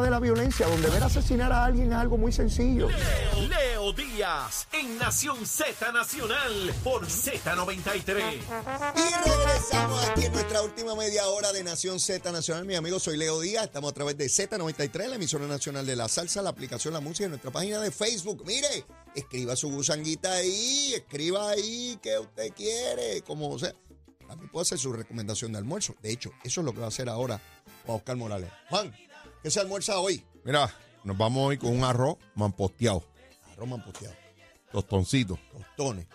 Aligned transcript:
de 0.00 0.10
la 0.10 0.20
violencia, 0.20 0.66
donde 0.66 0.88
ver 0.90 1.02
asesinar 1.02 1.52
a 1.52 1.64
alguien 1.64 1.92
es 1.92 1.98
algo 1.98 2.18
muy 2.18 2.32
sencillo. 2.32 2.88
Leo 3.48 3.92
Díaz 3.92 4.68
en 4.72 4.98
Nación 4.98 5.46
Z 5.46 5.92
Nacional 5.92 6.74
por 6.82 7.06
Z93. 7.06 8.22
Y 8.96 9.28
regresamos 9.28 10.08
aquí 10.08 10.24
en 10.26 10.32
nuestra 10.32 10.62
última 10.62 10.94
media 10.94 11.26
hora 11.28 11.52
de 11.52 11.62
Nación 11.62 12.00
Z 12.00 12.30
Nacional. 12.32 12.64
Mi 12.64 12.74
amigo, 12.74 12.98
soy 12.98 13.16
Leo 13.16 13.40
Díaz. 13.40 13.64
Estamos 13.64 13.90
a 13.90 13.94
través 13.94 14.16
de 14.18 14.26
Z93, 14.26 15.08
la 15.08 15.16
emisora 15.16 15.46
nacional 15.46 15.86
de 15.86 15.96
la 15.96 16.08
salsa, 16.08 16.42
la 16.42 16.50
aplicación 16.50 16.94
La 16.94 17.00
Música 17.00 17.24
en 17.24 17.30
nuestra 17.30 17.50
página 17.50 17.80
de 17.80 17.90
Facebook. 17.90 18.42
Mire, 18.46 18.84
escriba 19.14 19.56
su 19.56 19.70
gusanguita 19.70 20.32
ahí, 20.32 20.94
escriba 20.94 21.50
ahí 21.50 21.98
que 22.02 22.18
usted 22.18 22.52
quiere, 22.54 23.22
como 23.22 23.58
sea. 23.58 23.74
También 24.26 24.50
puede 24.50 24.62
hacer 24.62 24.78
su 24.78 24.92
recomendación 24.92 25.52
de 25.52 25.58
almuerzo. 25.58 25.94
De 26.02 26.10
hecho, 26.10 26.32
eso 26.42 26.60
es 26.60 26.64
lo 26.64 26.72
que 26.72 26.80
va 26.80 26.86
a 26.86 26.88
hacer 26.88 27.08
ahora 27.08 27.40
Juan 27.84 27.98
Oscar 27.98 28.16
Morales. 28.16 28.50
Juan, 28.68 28.92
¿qué 29.46 29.50
se 29.52 29.60
almuerza 29.60 30.00
hoy? 30.00 30.24
Mira, 30.42 30.74
nos 31.04 31.16
vamos 31.16 31.46
hoy 31.46 31.56
con 31.56 31.70
un 31.70 31.84
arroz 31.84 32.16
mamposteado, 32.34 33.04
Arroz 33.52 33.68
mamposteado, 33.68 34.16
tostoncito 34.72 35.38
tostones. 35.52 36.08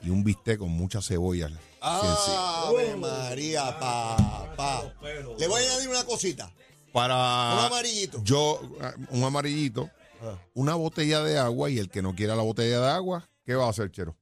y 0.00 0.08
un 0.08 0.24
bistec 0.24 0.58
con 0.58 0.70
mucha 0.70 1.02
cebolla. 1.02 1.50
¡Ave 1.82 2.96
María, 2.96 3.78
papá! 3.78 4.94
Le 5.38 5.46
voy 5.48 5.62
a 5.62 5.66
añadir 5.66 5.90
una 5.90 6.04
cosita. 6.04 6.50
Para 6.90 7.14
Un 7.58 7.64
amarillito. 7.66 8.24
Yo, 8.24 8.58
eh, 8.80 8.92
un 9.10 9.22
amarillito, 9.22 9.90
Ah. 10.22 10.38
una 10.54 10.74
botella 10.74 11.22
de 11.22 11.38
agua 11.38 11.68
y 11.68 11.78
el 11.78 11.90
que 11.90 12.00
no 12.00 12.14
quiera 12.14 12.34
la 12.36 12.42
botella 12.42 12.80
de 12.80 12.88
agua, 12.90 13.28
¿qué 13.44 13.54
va 13.54 13.66
a 13.66 13.68
hacer, 13.70 13.90
Chero? 13.92 14.16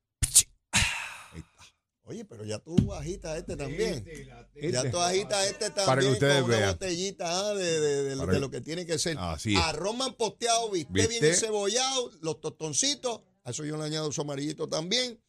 Oye, 2.09 2.25
pero 2.25 2.45
ya 2.45 2.61
tú 2.61 2.95
agitas 2.95 3.37
este 3.37 3.57
también. 3.57 4.05
Ya 4.71 4.89
tú 4.91 4.99
agitas 4.99 5.45
este 5.47 5.67
también 5.71 5.87
Para 5.87 6.03
que 6.03 6.09
ustedes 6.09 6.37
con 6.41 6.45
una 6.51 6.57
vean. 6.59 6.71
botellita 6.73 7.49
ah, 7.49 7.55
de, 7.55 7.81
de- 7.81 8.03
de- 8.05 8.17
de 8.17 8.27
que- 8.35 8.39
lo 8.41 8.51
que 8.51 8.61
tiene 8.61 8.87
que 8.87 8.97
ser. 8.99 9.19
Así 9.19 9.55
es. 9.55 9.61
Arroz 9.61 9.97
posteado, 10.17 10.71
viste 10.71 10.93
bien 10.93 11.09
Bistec. 11.09 11.35
cebollado, 11.35 12.11
los 12.21 12.41
tostoncitos. 12.41 13.23
A 13.43 13.51
eso 13.51 13.65
yo 13.65 13.77
le 13.77 13.85
añado 13.85 14.13
su 14.13 14.21
amarillito 14.21 14.69
también. 14.69 15.21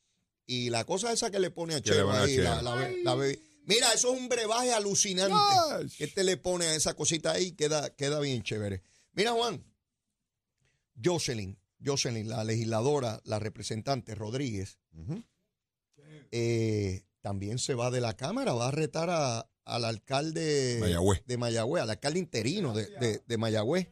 Y 0.45 0.69
la 0.69 0.85
cosa 0.85 1.11
esa 1.11 1.31
que 1.31 1.39
le 1.39 1.49
pone 1.49 1.73
a 1.73 1.77
a 1.77 2.23
ahí, 2.23 2.37
la, 2.37 2.61
la 2.61 2.89
la 3.03 3.15
Mira, 3.65 3.91
eso 3.93 4.13
es 4.13 4.19
un 4.21 4.29
brebaje 4.29 4.71
alucinante. 4.71 5.35
Que 5.97 6.05
este 6.05 6.23
le 6.23 6.37
pone 6.37 6.65
a 6.67 6.75
esa 6.75 6.93
cosita 6.93 7.31
ahí, 7.33 7.51
queda, 7.53 7.89
queda 7.95 8.19
bien 8.21 8.43
chévere. 8.43 8.81
Mira, 9.13 9.31
Juan, 9.33 9.61
Jocelyn, 11.03 11.57
Jocelyn, 11.83 12.29
la 12.29 12.43
legisladora, 12.43 13.19
la 13.25 13.39
representante 13.39 14.15
Rodríguez, 14.15 14.77
Ujú. 14.93 15.23
Eh, 16.31 17.03
también 17.21 17.57
se 17.59 17.73
va 17.73 17.91
de 17.91 18.01
la 18.01 18.15
Cámara, 18.15 18.53
va 18.53 18.67
a 18.69 18.71
retar 18.71 19.09
a- 19.09 19.49
al 19.65 19.83
alcalde 19.85 20.77
Mayagüez. 20.79 21.23
de 21.25 21.37
Mayagüez, 21.37 21.83
al 21.83 21.89
alcalde 21.89 22.19
interino 22.19 22.73
de, 22.73 22.85
de- 22.99 23.21
de 23.25 23.37
Mayagüez. 23.37 23.89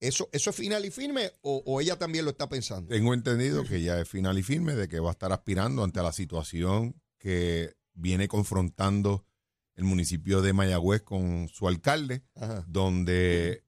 ¿Eso, 0.00 0.30
¿Eso 0.32 0.48
es 0.48 0.56
final 0.56 0.82
y 0.86 0.90
firme 0.90 1.30
o, 1.42 1.62
o 1.66 1.78
ella 1.80 1.98
también 1.98 2.24
lo 2.24 2.30
está 2.30 2.48
pensando? 2.48 2.88
Tengo 2.88 3.12
entendido 3.12 3.64
que 3.64 3.82
ya 3.82 4.00
es 4.00 4.08
final 4.08 4.38
y 4.38 4.42
firme 4.42 4.74
de 4.74 4.88
que 4.88 4.98
va 4.98 5.10
a 5.10 5.12
estar 5.12 5.30
aspirando 5.30 5.84
ante 5.84 6.00
la 6.02 6.12
situación 6.12 6.98
que 7.18 7.74
viene 7.92 8.26
confrontando 8.26 9.26
el 9.74 9.84
municipio 9.84 10.40
de 10.40 10.54
Mayagüez 10.54 11.02
con 11.02 11.48
su 11.48 11.68
alcalde, 11.68 12.22
Ajá. 12.34 12.64
donde 12.66 13.64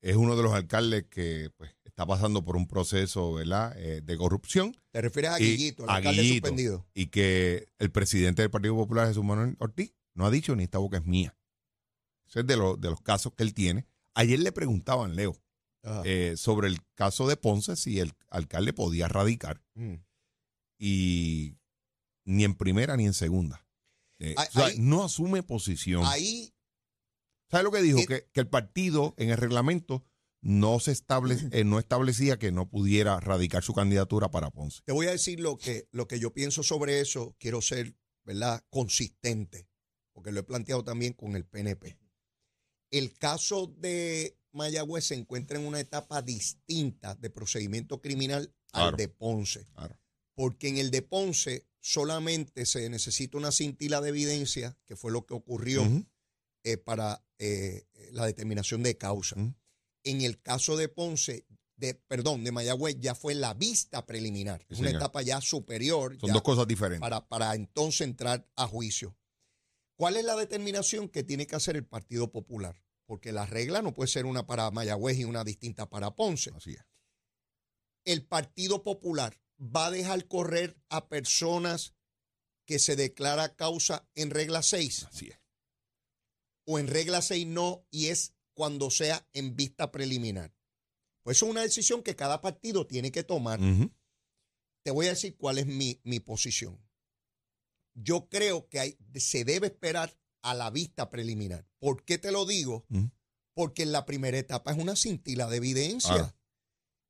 es 0.00 0.16
uno 0.16 0.34
de 0.36 0.42
los 0.42 0.54
alcaldes 0.54 1.04
que 1.08 1.50
pues, 1.56 1.70
está 1.96 2.04
pasando 2.04 2.44
por 2.44 2.56
un 2.56 2.68
proceso 2.68 3.32
¿verdad? 3.32 3.74
Eh, 3.78 4.02
de 4.02 4.16
corrupción 4.18 4.76
¿Te 4.90 5.00
refieres 5.00 5.30
a 5.30 5.38
Guillito, 5.38 5.84
el 5.84 5.88
a 5.90 5.94
alcalde 5.94 6.20
Guillito, 6.22 6.48
suspendido? 6.48 6.86
y 6.92 7.06
que 7.06 7.68
el 7.78 7.90
presidente 7.90 8.42
del 8.42 8.50
Partido 8.50 8.74
Popular, 8.76 9.08
Jesús 9.08 9.24
Manuel 9.24 9.56
Ortiz, 9.60 9.94
no 10.14 10.26
ha 10.26 10.30
dicho 10.30 10.54
ni 10.54 10.64
esta 10.64 10.76
boca 10.78 10.98
es 10.98 11.04
mía. 11.06 11.34
Ese 12.28 12.40
es 12.40 12.46
de, 12.46 12.56
los 12.58 12.78
de 12.78 12.90
los 12.90 13.00
casos 13.00 13.32
que 13.34 13.42
él 13.44 13.54
tiene. 13.54 13.86
Ayer 14.14 14.38
le 14.40 14.52
preguntaban, 14.52 15.16
Leo, 15.16 15.36
eh, 16.04 16.34
sobre 16.36 16.68
el 16.68 16.80
caso 16.94 17.26
de 17.28 17.36
Ponce, 17.36 17.76
si 17.76 17.98
el 18.00 18.12
alcalde 18.28 18.72
podía 18.74 19.08
radicar 19.08 19.62
Mm. 19.74 19.94
y 20.78 21.56
ni 22.26 22.44
en 22.44 22.54
primera 22.54 22.96
ni 22.96 23.06
en 23.06 23.14
segunda. 23.14 23.66
Eh, 24.18 24.34
Ahí- 24.36 24.46
o 24.48 24.52
sea, 24.52 24.66
ahí- 24.66 24.78
no 24.78 25.02
asume 25.04 25.42
posición. 25.42 26.02
Ahí, 26.04 26.52
¿Sabes 27.50 27.64
lo 27.64 27.70
que 27.70 27.80
dijo? 27.82 28.00
Que, 28.06 28.28
que 28.32 28.40
el 28.40 28.48
partido 28.48 29.14
en 29.18 29.30
el 29.30 29.36
reglamento 29.36 30.04
no 30.46 30.78
se 30.78 30.92
establece, 30.92 31.48
eh, 31.50 31.64
no 31.64 31.80
establecía 31.80 32.38
que 32.38 32.52
no 32.52 32.70
pudiera 32.70 33.18
radicar 33.18 33.64
su 33.64 33.74
candidatura 33.74 34.30
para 34.30 34.52
Ponce. 34.52 34.80
te 34.84 34.92
voy 34.92 35.08
a 35.08 35.10
decir 35.10 35.40
lo 35.40 35.58
que, 35.58 35.88
lo 35.90 36.06
que 36.06 36.20
yo 36.20 36.32
pienso 36.32 36.62
sobre 36.62 37.00
eso. 37.00 37.34
Quiero 37.40 37.60
ser, 37.60 37.96
¿verdad?, 38.24 38.64
consistente, 38.70 39.68
porque 40.12 40.30
lo 40.30 40.38
he 40.38 40.44
planteado 40.44 40.84
también 40.84 41.14
con 41.14 41.34
el 41.34 41.44
PNP. 41.44 41.98
El 42.92 43.12
caso 43.14 43.66
de 43.66 44.38
Mayagüez 44.52 45.06
se 45.06 45.16
encuentra 45.16 45.58
en 45.58 45.66
una 45.66 45.80
etapa 45.80 46.22
distinta 46.22 47.16
de 47.16 47.28
procedimiento 47.28 48.00
criminal 48.00 48.54
al 48.72 48.94
de 48.94 49.08
Ponce. 49.08 49.66
Claro. 49.74 49.98
Porque 50.36 50.68
en 50.68 50.78
el 50.78 50.92
de 50.92 51.02
Ponce 51.02 51.66
solamente 51.80 52.66
se 52.66 52.88
necesita 52.88 53.36
una 53.36 53.50
cintila 53.50 54.00
de 54.00 54.10
evidencia, 54.10 54.78
que 54.86 54.94
fue 54.94 55.10
lo 55.10 55.26
que 55.26 55.34
ocurrió 55.34 55.82
eh, 56.62 56.76
para 56.76 57.24
eh, 57.38 57.88
la 58.12 58.26
determinación 58.26 58.84
de 58.84 58.96
causa. 58.96 59.34
En 60.06 60.20
el 60.22 60.40
caso 60.40 60.76
de 60.76 60.88
Ponce, 60.88 61.46
de, 61.76 61.94
perdón, 61.94 62.44
de 62.44 62.52
Mayagüez, 62.52 62.96
ya 63.00 63.14
fue 63.14 63.34
la 63.34 63.52
vista 63.54 64.06
preliminar. 64.06 64.60
Sí, 64.60 64.66
Es 64.74 64.78
una 64.78 64.88
señor. 64.88 65.02
etapa 65.02 65.22
ya 65.22 65.40
superior 65.40 66.16
Son 66.18 66.28
ya 66.28 66.32
dos 66.32 66.42
cosas 66.42 66.66
diferentes. 66.66 67.00
para, 67.00 67.26
para 67.28 67.54
entonces 67.54 68.02
entrar 68.02 68.48
a 68.56 68.66
juicio. 68.68 69.16
¿Cuál 69.96 70.16
es 70.16 70.24
la 70.24 70.36
determinación 70.36 71.08
que 71.08 71.24
tiene 71.24 71.46
que 71.46 71.56
hacer 71.56 71.74
el 71.76 71.84
Partido 71.84 72.30
Popular? 72.30 72.82
Porque 73.06 73.32
la 73.32 73.46
regla 73.46 73.82
no 73.82 73.92
puede 73.94 74.08
ser 74.08 74.26
una 74.26 74.46
para 74.46 74.70
Mayagüez 74.70 75.18
y 75.18 75.24
una 75.24 75.42
distinta 75.44 75.88
para 75.90 76.14
Ponce. 76.14 76.50
Así 76.54 76.72
es. 76.74 76.84
El 78.04 78.24
Partido 78.26 78.82
Popular 78.84 79.40
va 79.58 79.86
a 79.86 79.90
dejar 79.90 80.28
correr 80.28 80.76
a 80.88 81.08
personas 81.08 81.94
que 82.64 82.78
se 82.78 82.94
declara 82.94 83.56
causa 83.56 84.08
en 84.14 84.30
regla 84.30 84.62
6 84.62 85.04
Así 85.04 85.28
es. 85.28 85.40
o 86.66 86.78
en 86.78 86.86
regla 86.88 87.22
6 87.22 87.46
no 87.46 87.86
y 87.90 88.06
es 88.06 88.34
cuando 88.56 88.90
sea 88.90 89.28
en 89.34 89.54
vista 89.54 89.92
preliminar. 89.92 90.52
Pues 91.22 91.36
eso 91.36 91.46
es 91.46 91.50
una 91.52 91.60
decisión 91.62 92.02
que 92.02 92.16
cada 92.16 92.40
partido 92.40 92.86
tiene 92.86 93.12
que 93.12 93.22
tomar. 93.22 93.60
Te 94.82 94.90
voy 94.90 95.06
a 95.06 95.10
decir 95.10 95.36
cuál 95.36 95.58
es 95.58 95.66
mi, 95.66 96.00
mi 96.04 96.20
posición. 96.20 96.80
Yo 97.94 98.28
creo 98.28 98.68
que 98.68 98.80
hay, 98.80 98.98
se 99.16 99.44
debe 99.44 99.66
esperar 99.68 100.16
a 100.42 100.54
la 100.54 100.70
vista 100.70 101.10
preliminar. 101.10 101.66
¿Por 101.78 102.04
qué 102.04 102.18
te 102.18 102.32
lo 102.32 102.46
digo? 102.46 102.86
Porque 103.54 103.82
en 103.82 103.92
la 103.92 104.06
primera 104.06 104.38
etapa 104.38 104.72
es 104.72 104.78
una 104.78 104.96
cintila 104.96 105.48
de 105.48 105.56
evidencia. 105.58 106.14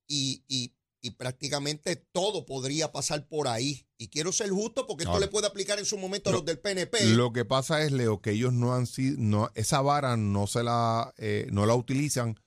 Y, 0.08 0.44
y- 0.48 0.74
y 1.00 1.12
prácticamente 1.12 1.96
todo 1.96 2.46
podría 2.46 2.90
pasar 2.92 3.26
por 3.28 3.48
ahí. 3.48 3.86
Y 3.98 4.08
quiero 4.08 4.32
ser 4.32 4.50
justo 4.50 4.86
porque 4.86 5.04
esto 5.04 5.18
le 5.20 5.28
puede 5.28 5.46
aplicar 5.46 5.78
en 5.78 5.84
su 5.84 5.96
momento 5.98 6.30
a 6.30 6.32
Lo- 6.32 6.38
los 6.38 6.46
del 6.46 6.58
PNP. 6.58 7.04
Lo 7.14 7.32
que 7.32 7.44
pasa 7.44 7.82
es, 7.82 7.92
Leo, 7.92 8.20
que 8.20 8.30
ellos 8.32 8.52
no 8.52 8.74
han 8.74 8.86
sido, 8.86 9.16
no, 9.18 9.50
esa 9.54 9.80
vara 9.82 10.16
no 10.16 10.46
se 10.46 10.62
la, 10.62 11.12
eh, 11.18 11.46
no 11.52 11.66
la 11.66 11.74
utilizan 11.74 12.38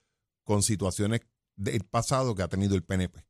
con 0.43 0.63
situaciones 0.63 1.21
del 1.55 1.83
pasado 1.85 2.35
que 2.35 2.43
ha 2.43 2.47
tenido 2.47 2.75
el 2.75 2.83
PNP. 2.83 3.25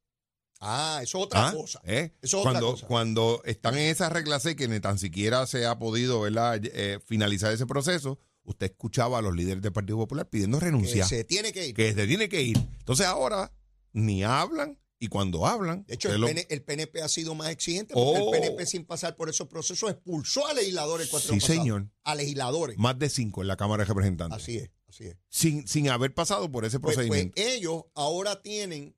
ah, 0.61 0.99
eso 1.01 1.19
es 1.19 1.23
otra 1.25 1.47
¿Ah? 1.49 1.53
cosa. 1.53 1.79
¿Eh? 1.85 2.13
Eso 2.21 2.37
es 2.37 2.41
otra 2.45 2.51
cuando, 2.53 2.71
cosa. 2.71 2.87
cuando 2.87 3.41
están 3.45 3.75
en 3.77 3.89
esa 3.89 4.09
regla 4.09 4.39
C 4.39 4.55
que 4.55 4.67
ni 4.67 4.79
tan 4.79 4.97
siquiera 4.99 5.45
se 5.47 5.65
ha 5.65 5.79
podido 5.79 6.19
¿verdad? 6.21 6.59
Eh, 6.63 6.99
finalizar 7.05 7.53
ese 7.53 7.65
proceso, 7.65 8.19
usted 8.43 8.67
escuchaba 8.71 9.19
a 9.19 9.21
los 9.21 9.35
líderes 9.35 9.61
del 9.61 9.71
Partido 9.71 9.97
Popular 9.97 10.27
pidiendo 10.29 10.59
Que 10.59 10.65
renuncia, 10.65 11.05
se 11.05 11.23
tiene 11.23 11.53
que 11.53 11.67
ir. 11.67 11.75
que 11.75 11.93
se 11.93 12.07
tiene 12.07 12.27
que 12.29 12.41
ir. 12.41 12.57
Entonces 12.79 13.05
ahora 13.05 13.53
ni 13.93 14.23
hablan 14.23 14.77
y 14.99 15.07
cuando 15.07 15.45
hablan, 15.47 15.85
De 15.87 15.93
hecho, 15.95 16.13
el, 16.13 16.19
lo- 16.21 16.27
el 16.27 16.61
PNP 16.63 17.01
ha 17.01 17.07
sido 17.07 17.33
más 17.35 17.49
exigente 17.49 17.93
porque 17.93 18.19
Oh. 18.21 18.33
el 18.33 18.41
PNP 18.41 18.65
sin 18.65 18.85
pasar 18.85 19.15
por 19.15 19.29
esos 19.29 19.47
procesos 19.47 19.89
expulsó 19.89 20.45
a 20.47 20.53
legisladores 20.53 21.07
cuatro 21.09 21.33
sí 21.33 21.39
señor, 21.39 21.89
A 22.03 22.15
legisladores. 22.15 22.77
más 22.77 22.99
de 22.99 23.09
cinco 23.09 23.41
en 23.41 23.47
la 23.47 23.55
Cámara 23.57 23.83
de 23.83 23.87
Representantes, 23.87 24.41
Así 24.43 24.57
es, 24.57 24.69
así 24.87 25.05
es. 25.07 25.17
sin, 25.29 25.67
sin 25.67 25.89
haber 25.89 26.13
pasado 26.13 26.51
por 26.51 26.65
ese 26.65 26.79
Pues, 26.79 26.95
pues 26.95 27.07
procedimiento. 27.07 27.41
ellos 27.41 27.83
ahora 27.95 28.41
tienen 28.41 28.95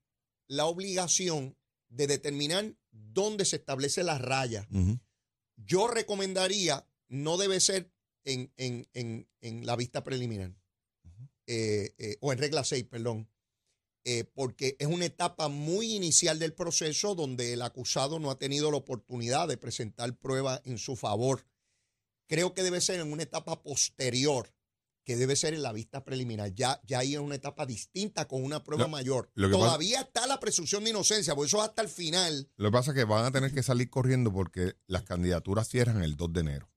la 0.48 0.66
obligación 0.66 1.56
de 1.90 2.08
determinar 2.08 2.74
dónde 2.92 3.46
se 3.46 3.58
establece 3.58 4.04
la 4.04 4.18
raya. 4.18 4.68
Yo 5.58 5.88
recomendaría, 5.88 6.88
no 7.10 7.38
debe 7.38 7.60
ser 7.60 7.92
en, 8.26 8.52
en- 8.58 8.88
en- 8.94 9.28
en 9.42 9.66
la 9.66 9.76
vista 9.76 10.04
preliminar, 10.04 10.54
eh, 11.48 11.94
eh, 11.98 12.18
o 12.22 12.32
en 12.34 12.40
regla 12.40 12.64
6, 12.64 12.86
perdón, 12.86 13.28
eh, 14.04 14.24
porque 14.24 14.76
es 14.80 14.88
una 14.88 15.06
etapa 15.06 15.48
muy 15.48 15.94
inicial 15.96 16.40
del 16.40 16.54
proceso 16.54 17.14
donde 17.16 17.54
el 17.54 17.62
acusado 17.62 18.20
no 18.20 18.32
ha 18.32 18.38
tenido 18.40 18.72
la 18.72 18.78
oportunidad 18.78 19.48
de 19.48 19.58
presentar 19.58 20.18
pruebas 20.18 20.62
en 20.66 20.78
su 20.78 20.96
favor. 20.96 21.46
Creo 22.28 22.54
que 22.54 22.64
debe 22.64 22.82
ser 22.82 23.00
en 23.00 23.12
una 23.12 23.24
etapa 23.24 23.62
posterior, 23.62 24.54
que 25.04 25.16
debe 25.18 25.36
ser 25.36 25.54
en 25.54 25.64
la 25.64 25.74
vista 25.74 26.04
preliminar. 26.04 26.54
Ya, 26.56 26.80
ya 26.86 27.00
ahí 27.00 27.14
es 27.16 27.20
una 27.20 27.36
etapa 27.36 27.66
distinta 27.66 28.28
con 28.28 28.44
una 28.44 28.64
prueba 28.64 28.84
Lo- 28.86 28.90
mayor. 28.90 29.30
lo 29.36 29.50
que 29.50 29.54
pasa- 29.54 29.66
Todavía 29.66 30.02
está 30.02 30.26
la 30.28 30.40
presunción 30.40 30.84
de 30.84 30.92
inocencia, 30.92 31.36
por 31.36 31.46
eso 31.46 31.58
es 31.58 31.64
hasta 31.70 31.82
el 31.82 31.90
final. 31.90 32.50
Lo 32.56 32.70
que 32.70 32.74
pasa 32.74 32.92
es 32.92 32.96
que 32.98 33.04
van 33.04 33.26
a 33.26 33.32
tener 33.32 33.54
que 33.54 33.64
salir 33.64 33.90
corriendo 33.90 34.32
porque 34.32 34.76
las 34.88 35.04
candidaturas 35.04 35.68
cierran 35.68 36.04
el 36.04 36.16
2 36.16 36.32
de 36.34 36.40
enero. 36.40 36.70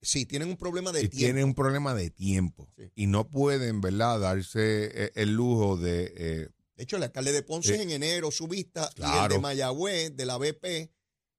Sí, 0.00 0.26
tienen 0.26 0.48
un 0.48 0.56
problema 0.56 0.92
de 0.92 1.00
y 1.02 1.08
tiempo. 1.08 1.18
tienen 1.18 1.44
un 1.44 1.54
problema 1.54 1.94
de 1.94 2.10
tiempo. 2.10 2.68
Sí. 2.76 2.84
Y 2.94 3.06
no 3.08 3.28
pueden, 3.28 3.80
¿verdad?, 3.80 4.20
darse 4.20 4.90
eh, 5.06 5.12
el 5.16 5.32
lujo 5.34 5.76
de... 5.76 6.12
eh, 6.16 6.48
De 6.78 6.84
hecho, 6.84 6.96
el 6.96 7.02
alcalde 7.02 7.32
de 7.32 7.42
Ponce 7.42 7.74
es 7.74 7.80
en 7.80 7.90
enero 7.90 8.30
su 8.30 8.46
vista 8.46 8.88
y 8.96 9.00
el 9.00 9.08
claro. 9.08 9.34
de 9.34 9.40
Mayagüez, 9.40 10.16
de 10.16 10.24
la 10.24 10.38
BP, 10.38 10.92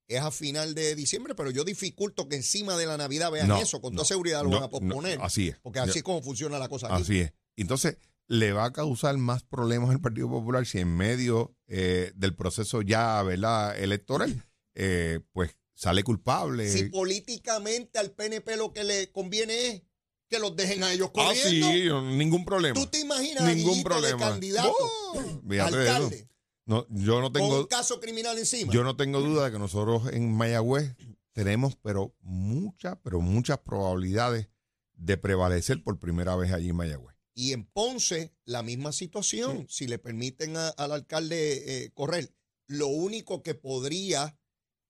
es 0.10 0.20
a 0.20 0.32
final 0.32 0.76
de 0.76 0.96
diciembre, 0.96 1.34
pero 1.34 1.50
yo 1.50 1.64
dificulto 1.64 2.28
que 2.28 2.36
encima 2.36 2.76
de 2.76 2.86
la 2.86 2.98
Navidad 2.98 3.32
vean 3.32 3.48
no, 3.48 3.58
eso. 3.58 3.80
Con 3.80 3.94
toda 3.94 4.04
seguridad 4.04 4.44
lo 4.44 4.50
no, 4.50 4.56
van 4.58 4.64
a 4.66 4.70
posponer. 4.70 5.18
así 5.22 5.48
es. 5.48 5.58
porque 5.60 5.80
así 5.80 6.00
es 6.00 6.04
como 6.04 6.22
funciona 6.22 6.60
la 6.60 6.68
cosa 6.68 6.88
aquí. 6.88 7.04
Así 7.04 7.20
es. 7.22 7.34
Entonces, 7.56 7.98
le 8.28 8.52
va 8.52 8.66
a 8.66 8.74
causar 8.74 9.18
más 9.18 9.44
problemas 9.44 9.92
al 9.92 10.02
Partido 10.02 10.28
Popular 10.28 10.66
si 10.66 10.80
en 10.80 10.94
medio 10.94 11.56
eh, 11.68 12.12
del 12.16 12.36
proceso 12.36 12.82
ya, 12.82 13.24
¿verdad?, 13.24 13.80
electoral, 13.80 14.46
eh, 14.76 15.22
pues 15.32 15.56
sale 15.74 16.04
culpable. 16.04 16.70
Si 16.70 16.84
políticamente 16.90 17.98
al 17.98 18.12
PNP 18.12 18.58
lo 18.58 18.74
que 18.74 18.84
le 18.84 19.10
conviene 19.14 19.68
es 19.68 19.84
que 20.30 20.40
los 20.40 20.56
dejen 20.56 20.84
a 20.84 20.94
ellos 20.94 21.10
ah, 21.10 21.12
corriendo, 21.34 21.72
sí, 21.72 22.16
ningún 22.18 22.46
problema. 22.46 22.80
¿tú 22.80 22.86
te 22.88 23.00
imaginas 23.00 23.44
Ningún 23.56 23.84
problema. 23.84 24.26
de 24.26 24.31
candidato 24.31 24.76
Oh, 24.80 25.42
alcalde 25.62 26.28
No, 26.66 26.86
yo 26.90 27.20
no 27.20 27.31
con 27.34 27.42
un 27.42 27.50
tengo, 27.50 27.68
caso 27.68 28.00
criminal 28.00 28.38
encima? 28.38 28.72
yo 28.72 28.84
no 28.84 28.96
tengo 28.96 29.22
duda 29.22 29.46
de 29.46 29.52
que 29.52 29.60
nosotros 29.60 30.12
en 30.14 30.31
Mayagüez 30.34 30.96
tenemos, 31.34 31.76
pero 31.81 32.14
muchas, 32.22 32.98
pero 33.04 33.22
muchas 33.22 33.60
probabilidades 33.60 34.50
de 34.94 35.18
prevalecer 35.18 35.84
por 35.84 35.98
primera 36.00 36.36
vez 36.36 36.52
allí 36.52 36.70
en 36.70 36.76
Mayagüez. 36.76 37.16
Y 37.34 37.54
en 37.54 37.64
Ponce, 37.66 38.34
la 38.44 38.64
misma 38.64 38.92
situación. 38.92 39.66
Si 39.70 39.88
le 39.88 39.98
permiten 39.98 40.58
a- 40.58 40.70
al 40.70 40.92
alcalde 40.92 41.86
eh, 41.86 41.92
correr, 41.94 42.34
lo 42.68 42.88
único 42.88 43.42
que 43.42 43.56
podría 43.56 44.38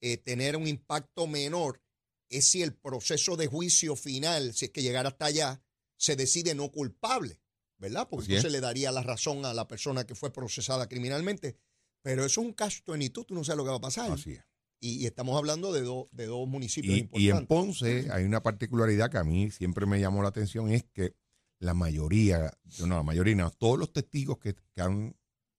eh, 0.02 0.18
tener 0.18 0.56
un 0.58 0.68
impacto 0.68 1.28
menor 1.28 1.82
es 2.30 2.48
si 2.50 2.62
el 2.62 2.74
proceso 2.74 3.36
de 3.36 3.48
juicio 3.48 3.96
final, 3.96 4.54
si 4.54 4.66
es 4.66 4.72
que 4.72 4.82
llegara 4.82 5.10
hasta 5.10 5.26
allá, 5.26 5.62
se 5.98 6.16
decide 6.16 6.56
no 6.56 6.72
culpable, 6.72 7.42
¿verdad? 7.78 8.08
Porque 8.10 8.26
es. 8.26 8.30
entonces 8.30 8.52
le 8.52 8.62
daría 8.62 8.92
la 8.92 9.04
razón 9.04 9.46
a 9.46 9.54
la 9.54 9.68
persona 9.68 10.06
que 10.06 10.16
fue 10.16 10.32
procesada 10.32 10.88
criminalmente. 10.88 11.58
Pero 12.02 12.24
eso 12.24 12.42
es 12.42 12.48
un 12.48 12.54
caso 12.54 12.82
tú, 12.86 13.26
no 13.30 13.44
sabes 13.44 13.58
lo 13.58 13.64
que 13.66 13.72
va 13.72 13.76
a 13.78 13.82
pasar. 13.82 14.12
Así 14.12 14.34
es. 14.34 14.44
Y, 14.80 15.04
y 15.04 15.06
estamos 15.06 15.38
hablando 15.38 15.74
de, 15.74 15.82
dos 15.82 16.08
de 16.12 16.26
dos 16.26 16.48
municipios 16.48 16.96
Y, 16.96 17.10
y 17.14 17.30
en 17.30 17.38
importantes. 17.38 17.48
Ponce 17.48 18.12
hay 18.12 18.24
una 18.24 18.42
particularidad 18.42 19.12
que 19.12 19.18
a 19.18 19.26
mí 19.26 19.52
siempre 19.52 19.86
me 19.86 20.00
llamó 20.00 20.24
la 20.24 20.30
atención, 20.30 20.72
es 20.72 20.84
que 20.94 21.16
la 21.60 21.74
mayoría, 21.74 22.54
no, 22.80 22.88
la 22.96 23.04
mayoría, 23.04 23.36
no, 23.36 23.52
todos 23.52 23.78
los 23.78 23.92
testigos 23.92 24.38
que, 24.38 24.56
que 24.56 24.82
han 24.82 25.18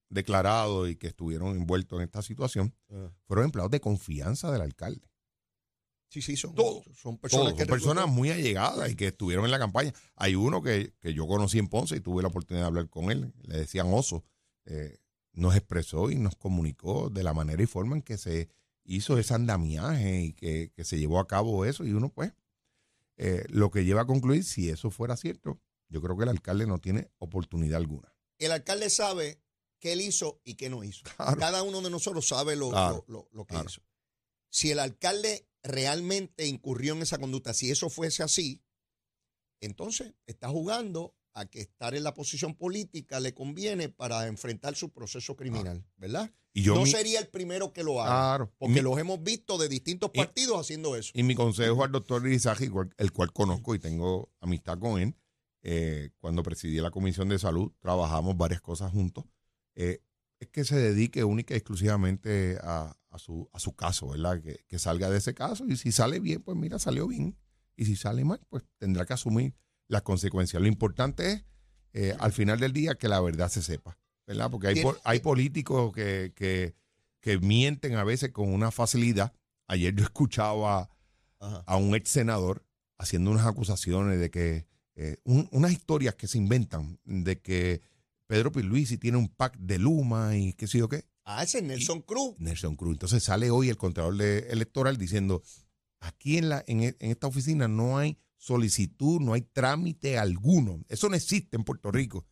declarado 0.09 0.89
y 0.89 0.97
que 0.97 1.09
estuvieron 1.09 1.55
envueltos 1.57 1.99
en 1.99 2.05
esta 2.05 2.23
situación 2.23 2.75
Ah. 2.91 3.13
fueron 3.27 3.45
empleados 3.45 3.71
de 3.71 3.81
confianza 3.81 4.51
del 4.51 4.63
alcalde. 4.63 5.10
Sí, 6.11 6.21
sí, 6.23 6.37
son, 6.37 6.55
Todos, 6.55 6.85
son 6.95 7.17
personas 7.19 7.45
Todos, 7.47 7.55
que 7.57 7.63
son 7.65 7.69
personas 7.71 8.05
reclutó. 8.05 8.09
muy 8.19 8.31
allegadas 8.31 8.91
y 8.91 8.97
que 8.97 9.07
estuvieron 9.07 9.45
en 9.45 9.51
la 9.53 9.59
campaña. 9.61 9.95
Hay 10.17 10.35
uno 10.35 10.61
que, 10.61 10.93
que 11.01 11.15
yo 11.15 11.27
conocí 11.27 11.59
en 11.59 11.69
Ponce 11.69 11.97
y 11.97 12.01
tuve 12.01 12.21
la 12.21 12.29
oportunidad 12.29 12.65
de 12.65 12.67
hablar 12.67 12.89
con 12.91 13.11
él, 13.13 13.33
le 13.43 13.59
decían 13.59 13.87
oso, 13.95 14.25
eh, 14.67 14.99
nos 15.33 15.55
expresó 15.55 16.11
y 16.11 16.17
nos 16.17 16.35
comunicó 16.37 17.09
de 17.11 17.23
la 17.23 17.33
manera 17.33 17.63
y 17.63 17.67
forma 17.67 17.95
en 17.97 18.03
que 18.03 18.19
se 18.19 18.49
hizo 18.85 19.17
ese 19.19 19.35
andamiaje 19.35 20.21
y 20.23 20.33
que, 20.33 20.73
que 20.75 20.85
se 20.85 20.99
llevó 20.99 21.21
a 21.21 21.29
cabo 21.29 21.65
eso 21.65 21.85
y 21.87 21.93
uno 21.93 22.09
pues 22.09 22.33
eh, 23.17 23.45
lo 23.49 23.71
que 23.71 23.85
lleva 23.85 24.03
a 24.03 24.07
concluir, 24.07 24.43
si 24.45 24.69
eso 24.69 24.91
fuera 24.91 25.17
cierto, 25.17 25.61
yo 25.89 26.01
creo 26.03 26.17
que 26.17 26.25
el 26.25 26.31
alcalde 26.31 26.67
no 26.67 26.79
tiene 26.79 27.11
oportunidad 27.19 27.77
alguna. 27.77 28.13
el 28.39 28.51
alcalde 28.53 28.91
sabe 28.91 29.41
qué 29.79 29.93
él 29.93 30.01
hizo 30.01 30.41
y 30.45 30.55
qué 30.55 30.69
no 30.71 30.83
hizo. 30.83 31.03
Claro. 31.17 31.37
Cada 31.39 31.63
uno 31.63 31.81
de 31.83 31.91
nosotros 31.91 32.27
sabe 32.27 32.57
lo, 32.57 32.71
Claro. 32.71 33.05
lo- 33.07 33.15
lo- 33.15 33.29
lo 33.33 33.45
que 33.45 33.55
Claro. 33.55 33.69
hizo. 33.71 33.83
Si 34.49 34.71
el 34.71 34.79
alcalde 34.81 35.47
realmente 35.63 36.47
incurrió 36.47 36.95
en 36.95 37.03
esa 37.03 37.19
conducta, 37.19 37.53
si 37.55 37.71
eso 37.71 37.91
fuese 37.91 38.23
así, 38.23 38.63
entonces 39.61 40.15
está 40.27 40.49
jugando 40.49 41.15
a 41.33 41.47
que 41.47 41.61
estar 41.61 41.95
en 41.95 42.03
la 42.03 42.15
posición 42.15 42.55
política 42.55 43.21
le 43.21 43.35
conviene 43.35 43.89
para 43.89 44.27
enfrentar 44.27 44.75
su 44.75 44.91
proceso 44.91 45.37
criminal, 45.37 45.85
¿verdad? 45.97 46.33
Y 46.53 46.63
yo 46.63 46.75
no 46.75 46.83
mi- 46.83 46.91
sería 46.91 47.21
el 47.21 47.29
primero 47.29 47.73
que 47.73 47.85
lo 47.85 48.03
haga, 48.03 48.11
Claro. 48.11 48.53
porque 48.59 48.75
Mi- 48.77 48.81
los 48.81 48.99
hemos 48.99 49.23
visto 49.23 49.57
de 49.57 49.69
distintos 49.69 50.11
y- 50.13 50.19
partidos 50.19 50.59
haciendo 50.61 50.97
eso. 50.97 51.13
Y 51.15 51.23
mi 51.23 51.37
consejo 51.37 51.85
al 51.85 51.93
doctor 51.93 52.27
igual- 52.27 52.93
el 52.97 53.13
cual 53.13 53.33
conozco 53.33 53.75
y 53.75 53.79
tengo 53.79 54.33
amistad 54.41 54.79
con 54.81 55.01
él, 55.01 55.15
eh, 55.63 56.11
cuando 56.19 56.43
presidí 56.43 56.79
la 56.81 56.91
Comisión 56.91 57.29
de 57.29 57.39
Salud, 57.39 57.71
trabajamos 57.79 58.37
varias 58.37 58.61
cosas 58.61 58.91
juntos, 58.91 59.25
eh, 59.77 60.03
es 60.41 60.49
que 60.49 60.65
se 60.65 60.77
dedique 60.77 61.23
única 61.23 61.55
y 61.55 61.59
exclusivamente 61.59 62.59
a, 62.63 62.97
a 63.11 63.19
su, 63.19 63.49
a 63.53 63.59
su 63.59 63.75
caso, 63.75 64.09
¿verdad? 64.09 64.41
Que, 64.43 64.65
que 64.69 64.79
salga 64.79 65.11
de 65.11 65.19
ese 65.19 65.35
caso 65.35 65.67
y 65.67 65.77
si 65.77 65.93
sale 65.93 66.21
bien, 66.21 66.43
pues 66.43 66.57
mira, 66.57 66.79
salió 66.79 67.07
bien. 67.09 67.37
Y 67.77 67.85
si 67.87 67.97
sale 67.97 68.25
mal, 68.25 68.41
pues 68.49 68.65
tendrá 68.79 69.05
que 69.07 69.13
asumir 69.15 69.55
las 69.89 70.03
consecuencias. 70.03 70.61
Lo 70.63 70.69
importante 70.69 71.33
es, 71.33 71.45
eh, 71.93 72.17
al 72.21 72.33
final 72.33 72.61
del 72.61 72.73
día, 72.73 72.95
que 72.95 73.09
la 73.09 73.21
verdad 73.21 73.49
se 73.51 73.63
sepa, 73.63 73.99
¿verdad? 74.27 74.51
Porque 74.51 74.69
hay, 74.69 74.83
hay 75.05 75.21
políticos 75.21 75.93
que, 75.93 76.33
que, 76.37 76.77
que 77.21 77.39
mienten 77.39 77.95
a 77.97 78.05
veces 78.05 78.31
con 78.33 78.53
una 78.53 78.71
facilidad. 78.71 79.33
Ayer 79.67 79.95
yo 79.95 80.05
escuchaba 80.05 80.91
Ajá. 81.39 81.63
a 81.67 81.77
un 81.77 81.95
ex 81.95 82.11
senador 82.11 82.65
haciendo 82.99 83.31
unas 83.31 83.47
acusaciones 83.47 84.21
de 84.21 84.31
que, 84.31 84.67
eh, 84.95 85.17
un- 85.25 85.49
unas 85.53 85.73
historias 85.73 86.15
que 86.15 86.29
se 86.29 86.39
inventan 86.39 87.01
de 87.05 87.41
que 87.41 87.81
Pedro 88.27 88.53
Pierluisi 88.53 88.99
tiene 88.99 89.17
un 89.17 89.29
pack 89.29 89.57
de 89.59 89.79
Luma 89.79 90.37
y 90.37 90.53
qué 90.53 90.67
sé 90.69 90.79
yo 90.79 90.89
qué. 90.89 91.05
Ah, 91.33 91.45
ese 91.45 91.59
es 91.59 91.65
Nelson 91.65 92.03
Cruz. 92.03 92.35
Nelson 92.39 92.75
Cruz. 92.77 92.95
Entonces 92.95 93.23
sale 93.23 93.51
hoy 93.51 93.69
el 93.69 93.77
Contralor 93.77 94.17
de- 94.17 94.49
Electoral 94.51 94.97
diciendo, 94.97 95.43
aquí 96.01 96.39
en, 96.39 96.49
la, 96.49 96.65
en, 96.67 96.83
e- 96.83 96.97
en 96.99 97.11
esta 97.11 97.29
oficina 97.29 97.69
no 97.69 97.99
hay 97.99 98.19
solicitud, 98.37 99.21
no 99.21 99.35
hay 99.35 99.43
trámite 99.43 100.19
alguno. 100.19 100.81
Eso 100.89 101.09
no 101.09 101.15
existe 101.15 101.57
en 101.57 101.63
Puerto 101.65 101.93
Rico. 101.93 102.27